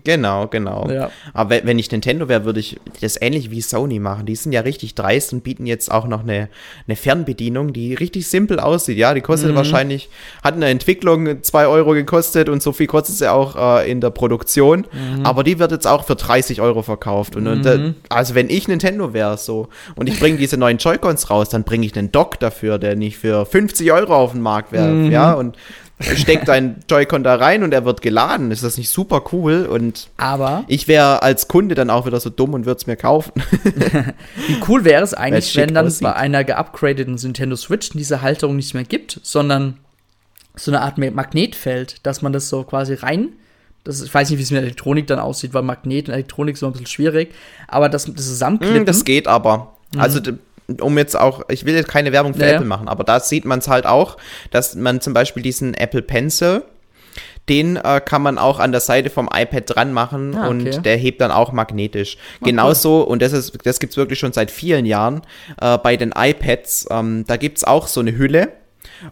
[0.04, 0.88] Genau, genau.
[0.88, 1.10] Ja.
[1.34, 4.24] Aber wenn ich Nintendo wäre, würde ich das ähnlich wie Sony machen.
[4.24, 6.48] Die sind ja richtig dreist und bieten jetzt auch noch eine,
[6.86, 8.98] eine Fernbedienung, die richtig simpel aussieht.
[8.98, 9.56] Ja, die kostet mhm.
[9.56, 10.08] wahrscheinlich,
[10.44, 14.10] hat eine Entwicklung 2 Euro gekostet und so viel kostet sie auch äh, in der
[14.10, 14.86] Produktion.
[14.92, 15.26] Mhm.
[15.26, 17.34] Aber die wird jetzt auch für 30 Euro verkauft.
[17.34, 17.96] Und, und mhm.
[18.08, 21.84] also wenn ich Nintendo wäre so und ich bringe diese neuen Joy-Cons raus, dann bringe
[21.84, 24.88] ich einen Dock dafür, der nicht für 50 Euro auf den Markt wäre.
[24.88, 25.10] Mhm.
[25.10, 25.56] Ja, und
[26.00, 28.50] steckt dein Joy-Con da rein und er wird geladen.
[28.50, 29.66] Ist das nicht super cool?
[29.66, 32.96] Und aber ich wäre als Kunde dann auch wieder so dumm und würde es mir
[32.96, 33.32] kaufen.
[34.46, 36.02] Wie cool wäre es eigentlich, wenn dann aussieht.
[36.02, 39.78] bei einer geupgradeten Nintendo Switch diese Halterung nicht mehr gibt, sondern
[40.56, 43.30] so eine Art Magnetfeld, dass man das so quasi rein
[43.84, 46.60] das, ich weiß nicht, wie es mit Elektronik dann aussieht, weil Magnet und Elektronik ist
[46.60, 47.32] immer ein bisschen schwierig.
[47.66, 48.84] Aber das, das Zusammenklippen.
[48.84, 49.74] Das geht aber.
[49.96, 50.38] Also mhm
[50.80, 52.54] um jetzt auch, ich will jetzt keine Werbung für naja.
[52.54, 54.16] Apple machen, aber da sieht man es halt auch,
[54.50, 56.62] dass man zum Beispiel diesen Apple Pencil,
[57.48, 60.50] Den äh, kann man auch an der Seite vom iPad dran machen Ah, okay.
[60.50, 62.16] und der hebt dann auch magnetisch.
[62.40, 62.46] cool.
[62.50, 65.22] Genauso, und das, ist, das gibt es wirklich schon seit vielen Jahren,
[65.60, 68.50] äh, bei den iPads, ähm, da gibt es auch so eine Hülle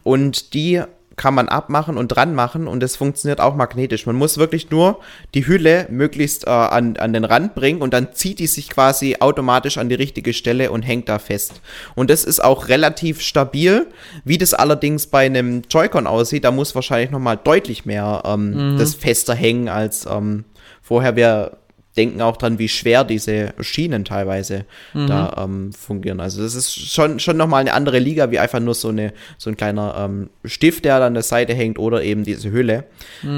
[0.04, 0.82] und die
[1.18, 4.06] kann man abmachen und dran machen und das funktioniert auch magnetisch.
[4.06, 5.00] Man muss wirklich nur
[5.34, 9.16] die Hülle möglichst äh, an, an den Rand bringen und dann zieht die sich quasi
[9.20, 11.60] automatisch an die richtige Stelle und hängt da fest.
[11.94, 13.86] Und das ist auch relativ stabil.
[14.24, 18.94] Wie das allerdings bei einem Joy-Con aussieht, da muss wahrscheinlich nochmal deutlich mehr ähm, das
[18.94, 20.44] fester hängen als ähm,
[20.80, 21.16] vorher.
[21.16, 21.57] Wir
[21.98, 24.64] denken auch dran, wie schwer diese Schienen teilweise
[25.06, 26.20] da ähm, fungieren.
[26.20, 29.50] Also das ist schon, schon nochmal eine andere Liga, wie einfach nur so, eine, so
[29.50, 32.84] ein kleiner ähm, Stift, der an der Seite hängt oder eben diese Hülle.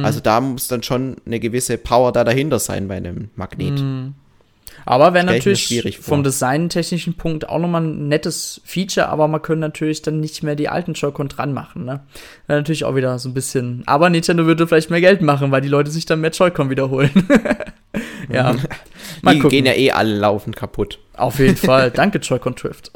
[0.04, 3.80] Also da muss dann schon eine gewisse Power da dahinter sein bei einem Magnet.
[4.86, 10.02] Aber wäre natürlich vom designtechnischen Punkt auch nochmal ein nettes Feature, aber man könnte natürlich
[10.02, 12.00] dann nicht mehr die alten Joy-Con dran machen, ne?
[12.46, 13.82] Wäre natürlich auch wieder so ein bisschen.
[13.86, 17.10] Aber Nintendo würde vielleicht mehr Geld machen, weil die Leute sich dann mehr Joy-Con wiederholen.
[18.32, 18.54] ja.
[19.22, 20.98] Die gehen ja eh alle laufend kaputt.
[21.16, 21.90] Auf jeden Fall.
[21.94, 22.90] Danke, Joy-Con Drift.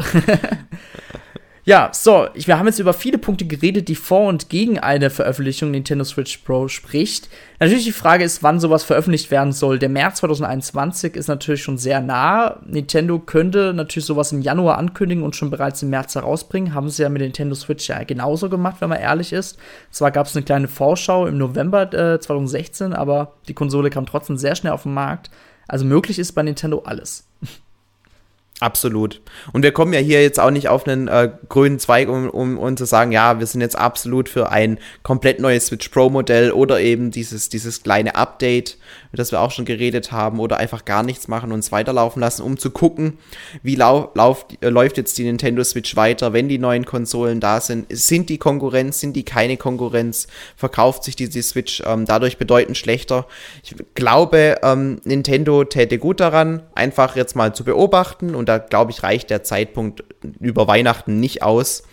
[1.66, 5.70] Ja, so, wir haben jetzt über viele Punkte geredet, die vor und gegen eine Veröffentlichung
[5.70, 7.30] Nintendo Switch Pro spricht.
[7.58, 9.78] Natürlich die Frage ist, wann sowas veröffentlicht werden soll.
[9.78, 12.60] Der März 2021 ist natürlich schon sehr nah.
[12.66, 16.74] Nintendo könnte natürlich sowas im Januar ankündigen und schon bereits im März herausbringen.
[16.74, 19.58] Haben sie ja mit Nintendo Switch ja genauso gemacht, wenn man ehrlich ist.
[19.90, 24.36] Zwar gab es eine kleine Vorschau im November äh, 2016, aber die Konsole kam trotzdem
[24.36, 25.30] sehr schnell auf den Markt.
[25.66, 27.26] Also möglich ist bei Nintendo alles.
[28.60, 29.20] Absolut.
[29.52, 32.56] Und wir kommen ja hier jetzt auch nicht auf einen äh, grünen Zweig, um, um,
[32.56, 36.52] um zu sagen, ja, wir sind jetzt absolut für ein komplett neues Switch Pro Modell
[36.52, 38.78] oder eben dieses, dieses kleine Update,
[39.16, 42.42] das wir auch schon geredet haben, oder einfach gar nichts machen und es weiterlaufen lassen,
[42.42, 43.18] um zu gucken,
[43.62, 47.60] wie lau lauft, äh, läuft jetzt die Nintendo Switch weiter, wenn die neuen Konsolen da
[47.60, 47.86] sind.
[47.90, 50.26] Sind die Konkurrenz, sind die keine Konkurrenz?
[50.56, 53.26] Verkauft sich diese Switch ähm, dadurch bedeutend schlechter?
[53.62, 58.90] Ich glaube, ähm, Nintendo täte gut daran, einfach jetzt mal zu beobachten und da glaube
[58.90, 60.04] ich, reicht der Zeitpunkt
[60.40, 61.84] über Weihnachten nicht aus.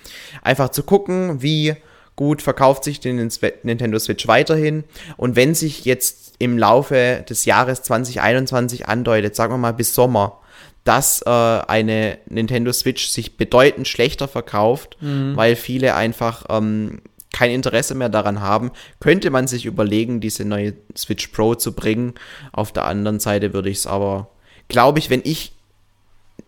[0.42, 1.76] Einfach zu gucken, wie
[2.22, 4.84] gut verkauft sich die Nintendo Switch weiterhin
[5.18, 10.40] und wenn sich jetzt im Laufe des Jahres 2021 andeutet, sagen wir mal bis Sommer,
[10.84, 14.98] dass äh, eine Nintendo Switch sich bedeutend schlechter verkauft,
[15.36, 17.02] weil viele einfach ähm,
[17.34, 18.70] kein Interesse mehr daran haben,
[19.00, 22.14] könnte man sich überlegen, diese neue Switch Pro zu bringen.
[22.52, 24.30] Auf der anderen Seite würde ich es aber,
[24.68, 25.54] glaube ich, wenn ich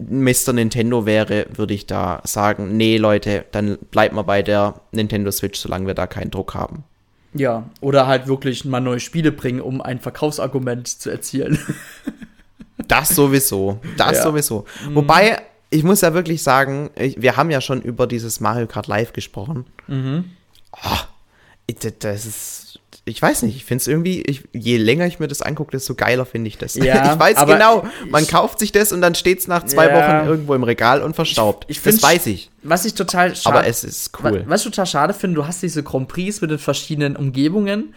[0.09, 0.53] Mr.
[0.53, 5.59] Nintendo wäre, würde ich da sagen, nee Leute, dann bleibt mal bei der Nintendo Switch,
[5.59, 6.83] solange wir da keinen Druck haben.
[7.33, 11.57] Ja, oder halt wirklich mal neue Spiele bringen, um ein Verkaufsargument zu erzielen.
[12.87, 14.23] Das sowieso, das Ja.
[14.23, 14.65] sowieso.
[14.89, 18.87] Wobei, ich muss ja wirklich sagen, ich, wir haben ja schon über dieses Mario Kart
[18.87, 19.65] Live gesprochen.
[19.87, 20.97] Oh,
[21.67, 22.72] das- das ist,
[23.05, 25.93] ich weiß nicht, ich finde es irgendwie, ich, je länger ich mir das angucke, desto
[25.93, 26.75] geiler finde ich das.
[26.83, 29.87] Ja, ich weiß genau, man ich- kauft sich das und dann steht es nach zwei
[29.87, 30.21] Ja.
[30.21, 31.65] Wochen irgendwo im Regal und verstaubt.
[31.67, 32.49] Ich das find's- weiß ich.
[32.63, 34.41] Was ich total schade Aber es ist cool.
[34.41, 37.93] Wa- Was ich total schade finde, du hast diese Grand Prix mit den verschiedenen Umgebungen.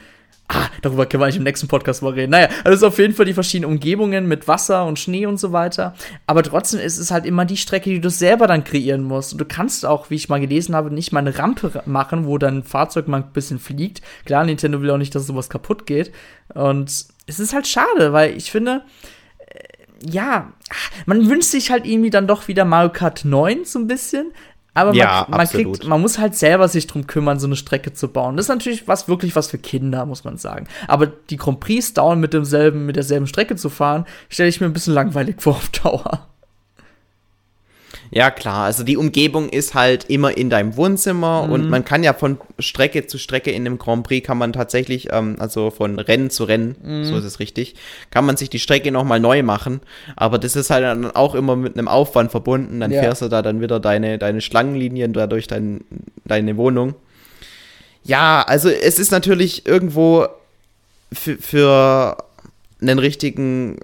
[0.48, 2.30] Ah, darüber können wir eigentlich im nächsten Podcast mal reden.
[2.30, 5.94] Naja, also auf jeden Fall die verschiedenen Umgebungen mit Wasser und Schnee und so weiter.
[6.28, 9.32] Aber trotzdem ist es halt immer die Strecke, die du selber dann kreieren musst.
[9.32, 12.26] Und du kannst auch, wie ich mal gelesen habe, nicht mal eine Rampe ra- machen,
[12.26, 14.02] wo dein Fahrzeug mal ein bisschen fliegt.
[14.24, 16.12] Klar, Nintendo will auch nicht, dass sowas kaputt geht.
[16.54, 16.90] Und
[17.26, 18.82] es ist halt schade, weil ich finde,
[19.48, 20.52] äh, ja,
[21.06, 24.32] man wünscht sich halt irgendwie dann doch wieder Mario Kart 9 so ein bisschen.
[24.76, 27.94] Aber Ja, man, man kriegt, man muss halt selber sich drum kümmern, so eine Strecke
[27.94, 28.36] zu bauen.
[28.36, 30.68] Das ist natürlich was wirklich was für Kinder, muss man sagen.
[30.86, 34.66] Aber die Grand Prix dauern mit demselben, mit derselben Strecke zu fahren, stelle ich mir
[34.66, 36.28] ein bisschen langweilig vor auf Dauer.
[38.10, 38.64] Ja, klar.
[38.64, 41.52] Also die Umgebung ist halt immer in deinem Wohnzimmer Mhm.
[41.52, 45.08] und man kann ja von Strecke zu Strecke in einem Grand Prix kann man tatsächlich,
[45.12, 47.04] ähm, also von Rennen zu Rennen, Mhm.
[47.04, 47.74] so ist es richtig,
[48.10, 49.80] kann man sich die Strecke nochmal neu machen.
[50.16, 52.80] Aber das ist halt dann auch immer mit einem Aufwand verbunden.
[52.80, 53.00] Dann Ja.
[53.02, 55.80] fährst du da dann wieder deine, deine Schlangenlinien da durch dein,
[56.24, 56.94] deine Wohnung.
[58.04, 60.26] Ja, also es ist natürlich irgendwo
[61.12, 62.16] für, für
[62.80, 63.78] einen richtigen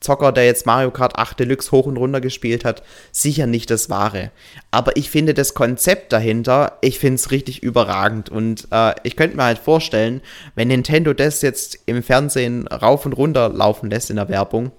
[0.00, 2.82] Zocker, der jetzt Mario Kart 8 Deluxe hoch und runter gespielt hat,
[3.12, 4.30] sicher nicht das Wahre.
[4.70, 8.30] Aber ich finde das Konzept dahinter, ich finde es richtig überragend.
[8.30, 10.22] Und äh, ich könnte mir halt vorstellen,
[10.54, 14.72] wenn Nintendo das jetzt im Fernsehen rauf und runter laufen lässt in der Werbung,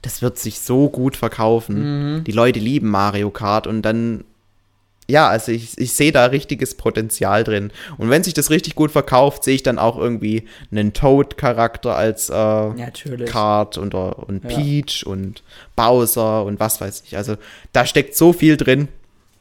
[0.00, 2.22] das wird sich so gut verkaufen.
[2.24, 4.24] Die Leute lieben Mario Kart und dann
[5.12, 7.70] ja, also ich, ich sehe da richtiges Potenzial drin.
[7.98, 12.30] Und wenn sich das richtig gut verkauft, sehe ich dann auch irgendwie einen Toad-Charakter als
[12.30, 13.28] äh, Natürlich.
[13.28, 14.48] Kart und, und Ja.
[14.48, 15.42] Peach und
[15.76, 17.18] Bowser und was weiß ich.
[17.18, 17.36] Also
[17.74, 18.88] da steckt so viel drin.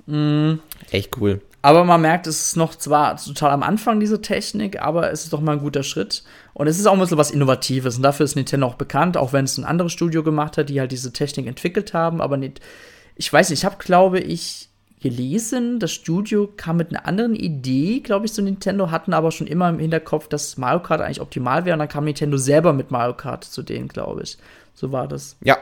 [0.08, 0.60] Mhm.
[0.92, 1.40] Echt cool.
[1.62, 5.32] Aber man merkt, es ist noch zwar total am Anfang diese Technik, aber es ist
[5.32, 6.24] doch mal ein guter Schritt.
[6.54, 7.96] Und es ist auch ein bisschen was Innovatives.
[7.96, 10.82] Und dafür ist Nintendo auch bekannt, auch wenn es ein anderes Studio gemacht hat, die
[10.82, 12.20] halt diese Technik entwickelt haben.
[12.20, 12.60] Aber nicht,
[13.16, 14.68] ich weiß nicht, ich habe, glaube ich,
[15.02, 19.48] gelesen, das Studio kam mit einer anderen Idee, glaube ich, zu Nintendo, hatten aber schon
[19.48, 21.74] immer im Hinterkopf, dass Mario Kart eigentlich optimal wäre.
[21.74, 24.38] Und dann kam Nintendo selber mit Mario Kart zu denen, glaube ich.
[24.74, 25.36] So war das.
[25.42, 25.58] Ja,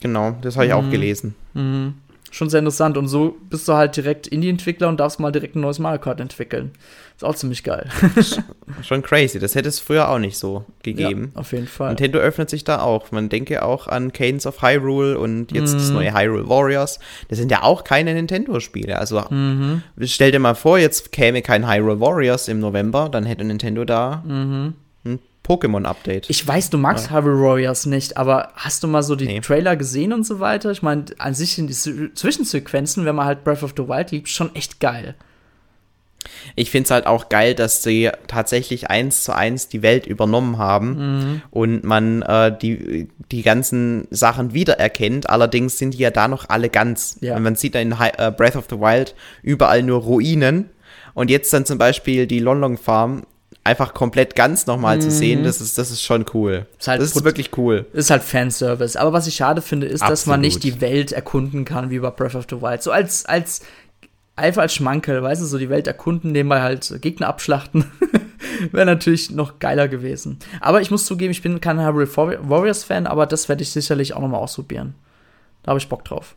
[0.00, 0.78] genau, das habe ich mhm.
[0.78, 1.34] auch gelesen.
[1.54, 1.94] Mhm
[2.30, 2.96] schon sehr interessant.
[2.96, 6.20] Und so bist du halt direkt Indie-Entwickler und darfst mal direkt ein neues Mario Kart
[6.20, 6.72] entwickeln.
[7.16, 7.88] Ist auch ziemlich geil.
[8.82, 9.38] schon crazy.
[9.38, 11.32] Das hätte es früher auch nicht so gegeben.
[11.34, 11.88] Ja, auf jeden Fall.
[11.88, 13.12] Nintendo öffnet sich da auch.
[13.12, 15.76] Man denke auch an Cadence of Hyrule und jetzt mm.
[15.76, 15.94] das mhm.
[15.96, 16.98] neue Hyrule Warriors.
[17.28, 18.98] Das sind ja auch keine Nintendo-Spiele.
[18.98, 19.82] Also mhm.
[20.04, 24.22] stell dir mal vor, jetzt käme kein Hyrule Warriors im November, dann hätte Nintendo da
[24.26, 24.74] mhm.
[25.42, 26.28] Pokémon-Update.
[26.28, 27.12] Ich weiß, du magst ja.
[27.12, 29.40] Hyrule Warriors nicht, aber hast du mal so die nee.
[29.40, 30.70] Trailer gesehen und so weiter?
[30.70, 34.28] Ich meine, an sich sind die Zwischensequenzen, wenn man halt Breath of the Wild liebt,
[34.28, 35.14] schon echt geil.
[36.54, 40.58] Ich finde es halt auch geil, dass sie tatsächlich eins zu eins die Welt übernommen
[40.58, 41.42] haben mhm.
[41.50, 45.30] und man äh, die, die ganzen Sachen wiedererkennt.
[45.30, 47.18] Allerdings sind die ja da noch alle ganz.
[47.20, 47.38] Ja.
[47.38, 50.70] Man sieht da in äh, Breath of the Wild überall nur Ruinen.
[51.14, 53.24] Und jetzt dann zum Beispiel die Lonlong Farm
[53.64, 55.00] einfach komplett ganz nochmal mhm.
[55.02, 55.44] zu sehen, mhm.
[55.44, 56.66] das ist, das ist schon cool.
[56.78, 57.86] Ist halt das ist wirklich cool.
[57.92, 58.96] Ist halt Fanservice.
[58.96, 60.12] Aber was ich schade finde, ist, Absolut.
[60.12, 62.82] dass man nicht die Welt erkunden kann, wie bei Breath of the Wild.
[62.82, 63.62] So als, als,
[64.36, 67.84] einfach als Schmankel, weißt du, so die Welt erkunden, nebenbei halt Gegner abschlachten.
[68.72, 70.38] Wäre natürlich noch geiler gewesen.
[70.60, 74.20] Aber ich muss zugeben, ich bin kein Hyrule Warriors-Fan, aber das werde ich sicherlich auch
[74.20, 74.94] nochmal ausprobieren.
[75.62, 76.34] Da habe ich Bock drauf.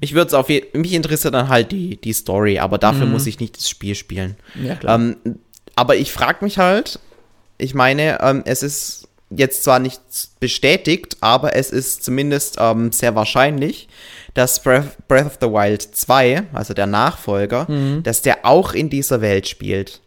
[0.00, 3.12] Mich würde auf mich interessiert dann halt die, die Story, aber dafür mhm.
[3.12, 4.36] muss ich nicht das Spiel spielen.
[4.62, 4.98] Ja, klar.
[4.98, 5.16] Ähm,
[5.80, 6.98] aber ich frage mich halt,
[7.56, 10.02] ich meine, ähm, es ist jetzt zwar nicht
[10.38, 13.88] bestätigt, aber es ist zumindest ähm, sehr wahrscheinlich,
[14.34, 18.02] dass Breath, Breath, of the Wild 2, also der Nachfolger, mhm.
[18.02, 20.02] dass der auch in dieser Welt spielt.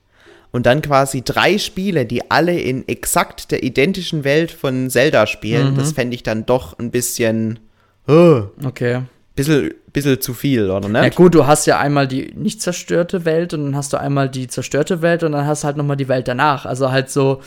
[0.52, 5.72] Und dann quasi drei Spiele, die alle in exakt der identischen Welt von Zelda spielen,
[5.72, 5.78] mhm.
[5.78, 7.60] das fände ich dann doch ein bisschen.
[8.08, 8.44] Oh.
[8.64, 9.02] Okay
[9.36, 11.04] bisschen, bisschen zu viel, oder ne?
[11.04, 14.30] Ja gut, du hast ja einmal die nicht zerstörte Welt und dann hast du einmal
[14.30, 16.66] die zerstörte Welt und dann hast du halt nochmal die Welt danach.
[16.66, 17.42] Also halt so,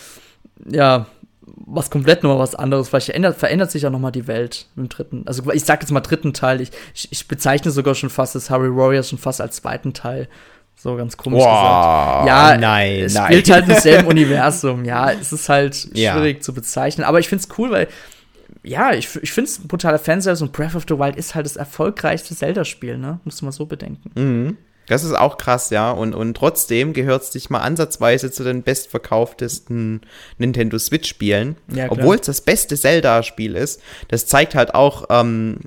[0.69, 1.07] ja,
[1.47, 2.89] was komplett nur was anderes.
[2.89, 5.23] Vielleicht verändert, verändert sich ja nochmal die Welt im dritten.
[5.27, 6.61] Also ich sag jetzt mal dritten Teil.
[6.61, 10.29] Ich, ich, ich bezeichne sogar schon fast das Harry Warriors schon fast als zweiten Teil.
[10.79, 12.29] So ganz komisch wow, gesagt.
[12.29, 13.27] Ja, nein, es nein.
[13.27, 14.85] spielt halt im selben Universum.
[14.85, 16.41] Ja, es ist halt schwierig ja.
[16.41, 17.05] zu bezeichnen.
[17.05, 17.89] Aber ich find's cool, weil
[18.67, 21.47] ja, ich, ich finde es ein brutaler Fanservice und Breath of the Wild ist halt
[21.47, 23.21] das erfolgreichste Zelda-Spiel, ne?
[23.25, 24.11] Musst du mal so bedenken.
[24.15, 24.57] Mhm.
[24.89, 25.91] Das ist auch krass, ja.
[25.91, 30.01] Und, und trotzdem gehört es nicht mal ansatzweise zu den bestverkauftesten
[30.39, 31.57] Nintendo Switch-Spielen.
[31.73, 33.81] Ja, Obwohl es das beste Zelda-Spiel ist.
[34.09, 35.61] Das zeigt halt auch, ähm,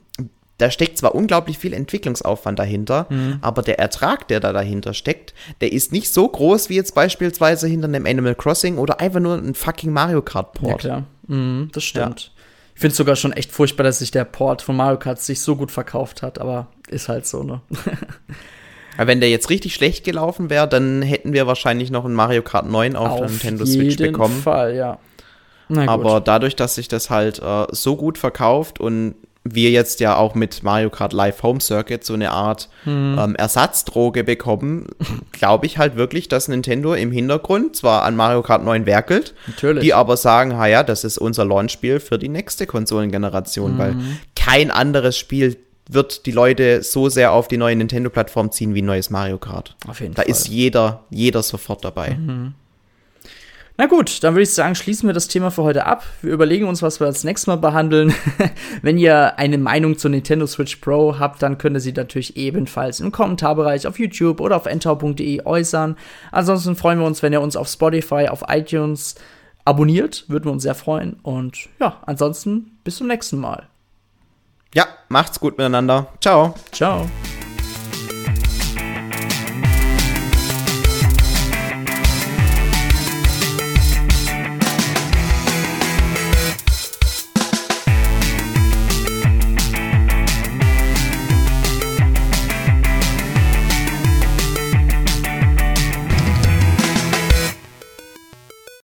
[0.57, 3.39] da steckt zwar unglaublich viel Entwicklungsaufwand dahinter, mhm.
[3.41, 7.67] aber der Ertrag, der da dahinter steckt, der ist nicht so groß wie jetzt beispielsweise
[7.67, 10.83] hinter einem Animal Crossing oder einfach nur ein fucking Mario Kart Port.
[10.83, 11.03] Ja, klar.
[11.27, 12.31] Mhm, das stimmt.
[12.35, 12.38] Ja.
[12.79, 15.41] Ich finde es sogar schon echt furchtbar, dass sich der Port von Mario Kart sich
[15.41, 17.59] so gut verkauft hat, aber ist halt so, ne?
[18.97, 22.69] wenn der jetzt richtig schlecht gelaufen wäre, dann hätten wir wahrscheinlich noch ein Mario Kart
[22.69, 24.23] 9 auf, auf der Nintendo Switch bekommen.
[24.23, 24.97] Auf jeden Fall, ja.
[25.87, 29.15] Aber dadurch, dass sich das halt äh, so gut verkauft und
[29.55, 33.17] wir jetzt ja auch mit Mario Kart Live Home Circuit so eine Art hm.
[33.19, 34.87] ähm, Ersatzdroge bekommen,
[35.31, 39.83] glaube ich halt wirklich, dass Nintendo im Hintergrund zwar an Mario Kart 9 werkelt, Natürlich.
[39.83, 43.77] die aber sagen, ha ja, das ist unser Launchspiel für die nächste Konsolengeneration, mhm.
[43.77, 43.95] weil
[44.35, 45.57] kein anderes Spiel
[45.89, 49.75] wird die Leute so sehr auf die neue Nintendo-Plattform ziehen wie ein neues Mario Kart.
[49.87, 50.31] Auf jeden da Fall.
[50.31, 52.11] ist jeder, jeder sofort dabei.
[52.11, 52.53] Mhm.
[53.79, 56.03] Na gut, dann würde ich sagen, schließen wir das Thema für heute ab.
[56.21, 58.13] Wir überlegen uns, was wir als nächstes Mal behandeln.
[58.81, 62.99] Wenn ihr eine Meinung zur Nintendo Switch Pro habt, dann könnt ihr sie natürlich ebenfalls
[62.99, 65.95] im Kommentarbereich auf YouTube oder auf entau.de äußern.
[66.33, 69.15] Ansonsten freuen wir uns, wenn ihr uns auf Spotify, auf iTunes
[69.63, 70.25] abonniert.
[70.27, 71.13] Würden wir uns sehr freuen.
[71.23, 73.69] Und ja, ansonsten bis zum nächsten Mal.
[74.75, 76.07] Ja, macht's gut miteinander.
[76.19, 76.53] Ciao.
[76.73, 77.07] Ciao.